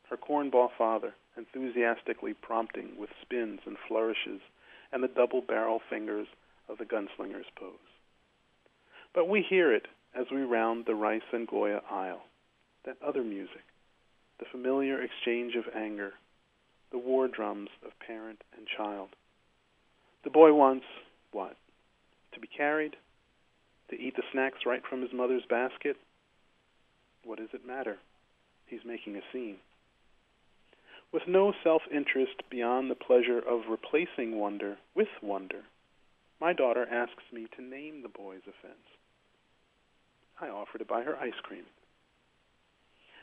[0.10, 4.41] Her cornball father enthusiastically prompting with spins and flourishes
[4.91, 6.28] and the double barrel fingers
[6.70, 7.74] of the gunslinger's pose.
[9.14, 12.26] But we hear it as we round the rice and Goya aisle,
[12.86, 13.64] that other music,
[14.39, 16.14] the familiar exchange of anger,
[16.91, 19.10] the war drums of parent and child.
[20.24, 20.86] The boy wants
[21.32, 21.57] what?
[22.34, 22.95] To be carried?
[23.89, 25.97] To eat the snacks right from his mother's basket?
[27.24, 27.97] What does it matter?
[28.65, 29.57] He's making a scene.
[31.11, 35.63] With no self interest beyond the pleasure of replacing wonder with wonder,
[36.41, 38.88] my daughter asks me to name the boy's offense.
[40.41, 41.65] I offer to buy her ice cream.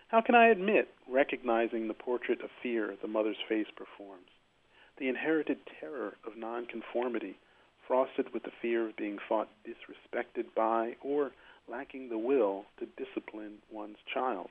[0.08, 4.30] How can I admit recognizing the portrait of fear the mother's face performs,
[5.00, 7.34] the inherited terror of nonconformity,
[7.88, 11.32] frosted with the fear of being thought disrespected by or
[11.68, 14.50] lacking the will to discipline one's child?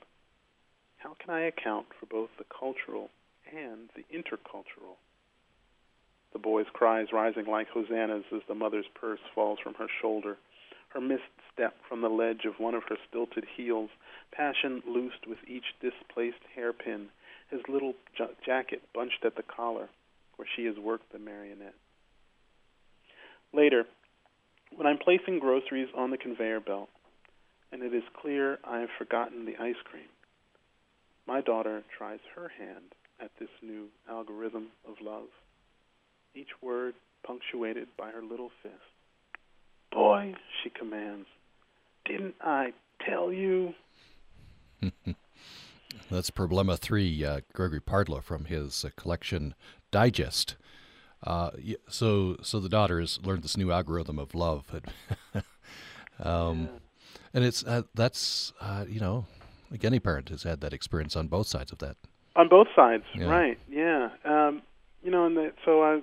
[0.97, 3.11] How can I account for both the cultural
[3.55, 4.97] and the intercultural?
[6.33, 10.37] The boy's cries rising like hosannas as the mother's purse falls from her shoulder,
[10.89, 11.23] her missed
[11.53, 13.91] step from the ledge of one of her stilted heels,
[14.31, 17.09] passion loosed with each displaced hairpin,
[17.51, 19.89] his little ja- jacket bunched at the collar,
[20.39, 21.75] where she has worked the marionette.
[23.53, 23.83] Later,
[24.73, 26.87] when I'm placing groceries on the conveyor belt
[27.73, 30.07] and it is clear I have forgotten the ice cream,
[31.27, 35.27] my daughter tries her hand at this new algorithm of love,
[36.33, 36.93] each word
[37.27, 38.75] punctuated by her little fist.
[39.91, 41.27] Boy, she commands,
[42.05, 42.71] didn't I
[43.05, 43.73] tell you?
[46.09, 49.53] That's Problema 3, uh, Gregory Pardlo from his uh, collection
[49.91, 50.55] Digest.
[51.23, 51.51] Uh,
[51.87, 54.71] so, so the daughter has learned this new algorithm of love,
[56.23, 56.67] um, yeah.
[57.33, 59.25] and it's uh, that's uh, you know,
[59.69, 61.97] like any parent has had that experience on both sides of that.
[62.37, 63.25] On both sides, yeah.
[63.25, 63.59] right?
[63.69, 64.09] Yeah.
[64.23, 64.61] Um,
[65.03, 65.99] you know, and the, so I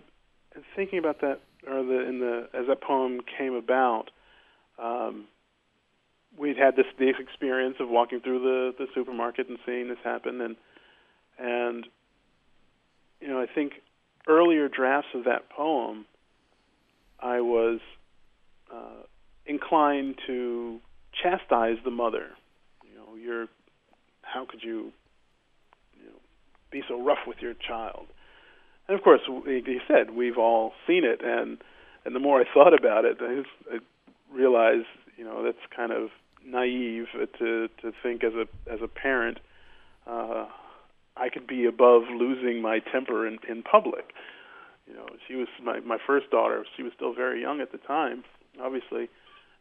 [0.75, 4.11] thinking about that, or the in the as that poem came about.
[4.79, 5.25] Um,
[6.39, 10.41] we'd had this this experience of walking through the the supermarket and seeing this happen,
[10.41, 10.57] and
[11.39, 11.87] and
[13.21, 13.73] you know, I think
[14.29, 16.07] earlier drafts of that poem,
[17.21, 17.81] I was
[18.73, 19.05] uh,
[19.47, 20.81] inclined to
[21.23, 22.29] chastise the mother.
[22.85, 23.47] You know, you're
[24.23, 24.93] how could you,
[25.95, 26.19] you know,
[26.71, 28.07] be so rough with your child?
[28.89, 31.59] And of course, he said we've all seen it, and
[32.05, 33.43] and the more I thought about it, I,
[33.75, 33.79] I
[34.33, 34.87] realized
[35.17, 36.11] you know that's kind of
[36.45, 37.07] naive
[37.39, 39.39] to to think as a as a parent
[40.07, 40.47] uh,
[41.17, 44.13] I could be above losing my temper in in public.
[44.87, 46.65] You know, she was my my first daughter.
[46.77, 48.25] She was still very young at the time,
[48.61, 49.09] obviously,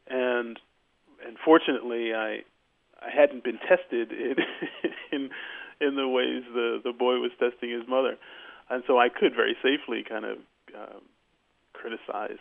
[0.08, 0.60] and
[1.26, 2.44] and fortunately, I
[3.02, 4.36] I hadn't been tested in
[5.12, 5.30] in
[5.82, 8.18] in the ways the the boy was testing his mother,
[8.70, 10.38] and so I could very safely kind of
[10.76, 11.02] um,
[11.74, 12.40] criticize.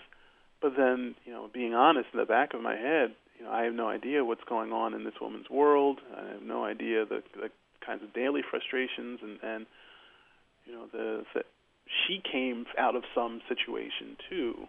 [0.61, 3.65] But then, you know, being honest in the back of my head, you know, I
[3.65, 6.01] have no idea what's going on in this woman's world.
[6.17, 7.51] I have no idea the, the
[7.85, 9.67] kinds of daily frustrations and and
[10.67, 11.43] you know the, the
[12.07, 14.67] she came out of some situation too.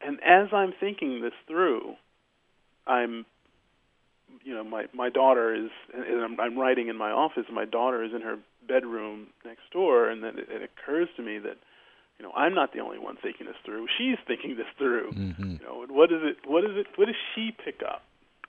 [0.00, 1.94] And as I'm thinking this through,
[2.86, 3.24] I'm
[4.42, 7.64] you know my my daughter is and I'm, I'm writing in my office and my
[7.64, 11.56] daughter is in her bedroom next door and then it, it occurs to me that
[12.18, 15.50] you know I'm not the only one thinking this through she's thinking this through mm-hmm.
[15.52, 18.02] you know and what is it what is it what does she pick up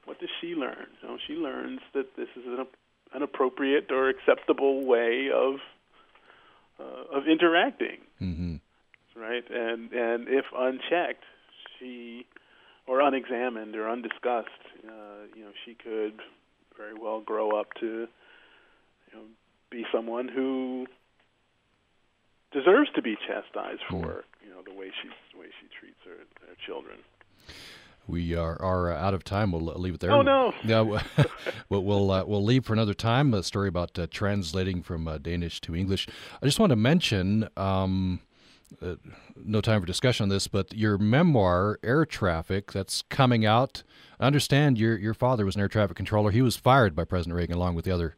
[0.06, 2.66] what does she learn you know she learns that this is an
[3.14, 5.56] an appropriate or acceptable way of
[6.80, 8.56] uh, of interacting, mm-hmm.
[9.20, 9.44] right?
[9.50, 11.24] And and if unchecked,
[11.80, 12.26] she
[12.88, 14.50] or unexamined or undiscussed,
[14.88, 16.20] uh, you know, she could
[16.78, 19.24] very well grow up to you know
[19.70, 20.86] be someone who
[22.52, 24.46] deserves to be chastised for mm-hmm.
[24.46, 26.98] you know the way she the way she treats her, her children
[28.08, 29.52] we are, are uh, out of time.
[29.52, 30.12] We'll uh, leave it there.
[30.12, 30.54] Oh no!
[30.64, 30.82] Yeah,
[31.70, 33.34] we'll we'll, uh, we'll leave for another time.
[33.34, 36.08] A story about uh, translating from uh, Danish to English.
[36.42, 37.50] I just want to mention.
[37.58, 38.22] Um,
[38.82, 38.96] uh,
[39.38, 43.84] no time for discussion on this, but your memoir, Air Traffic, that's coming out.
[44.20, 46.32] I understand your your father was an air traffic controller.
[46.32, 48.16] He was fired by President Reagan along with the other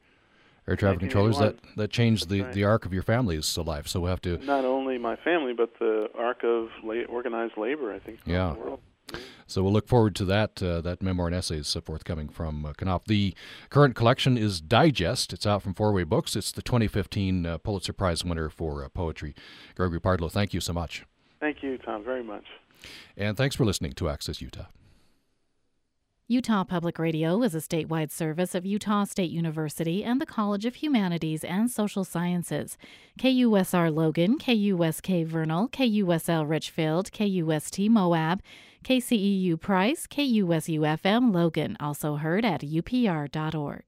[0.68, 1.38] air traffic controllers.
[1.38, 2.54] That that changed the, right.
[2.54, 3.88] the arc of your family's life.
[3.88, 7.94] So we have to not only my family, but the arc of la- organized labor.
[7.94, 8.20] I think.
[8.26, 8.56] Yeah.
[9.48, 12.74] So we'll look forward to that uh, that memoir and essays uh, forthcoming from uh,
[12.74, 13.06] Knopf.
[13.06, 13.34] The
[13.70, 15.32] current collection is Digest.
[15.32, 16.36] It's out from Four Way Books.
[16.36, 19.34] It's the 2015 uh, Pulitzer Prize winner for uh, poetry.
[19.76, 21.06] Gregory Pardlo, thank you so much.
[21.40, 22.44] Thank you, Tom, very much.
[23.16, 24.66] And thanks for listening to Access Utah.
[26.30, 30.76] Utah Public Radio is a statewide service of Utah State University and the College of
[30.76, 32.78] Humanities and Social Sciences.
[33.18, 38.42] KUSR Logan, KUSK Vernal, KUSL Richfield, KUST Moab,
[38.88, 43.84] KCEU Price, KUSU FM Logan, also heard at upr.org.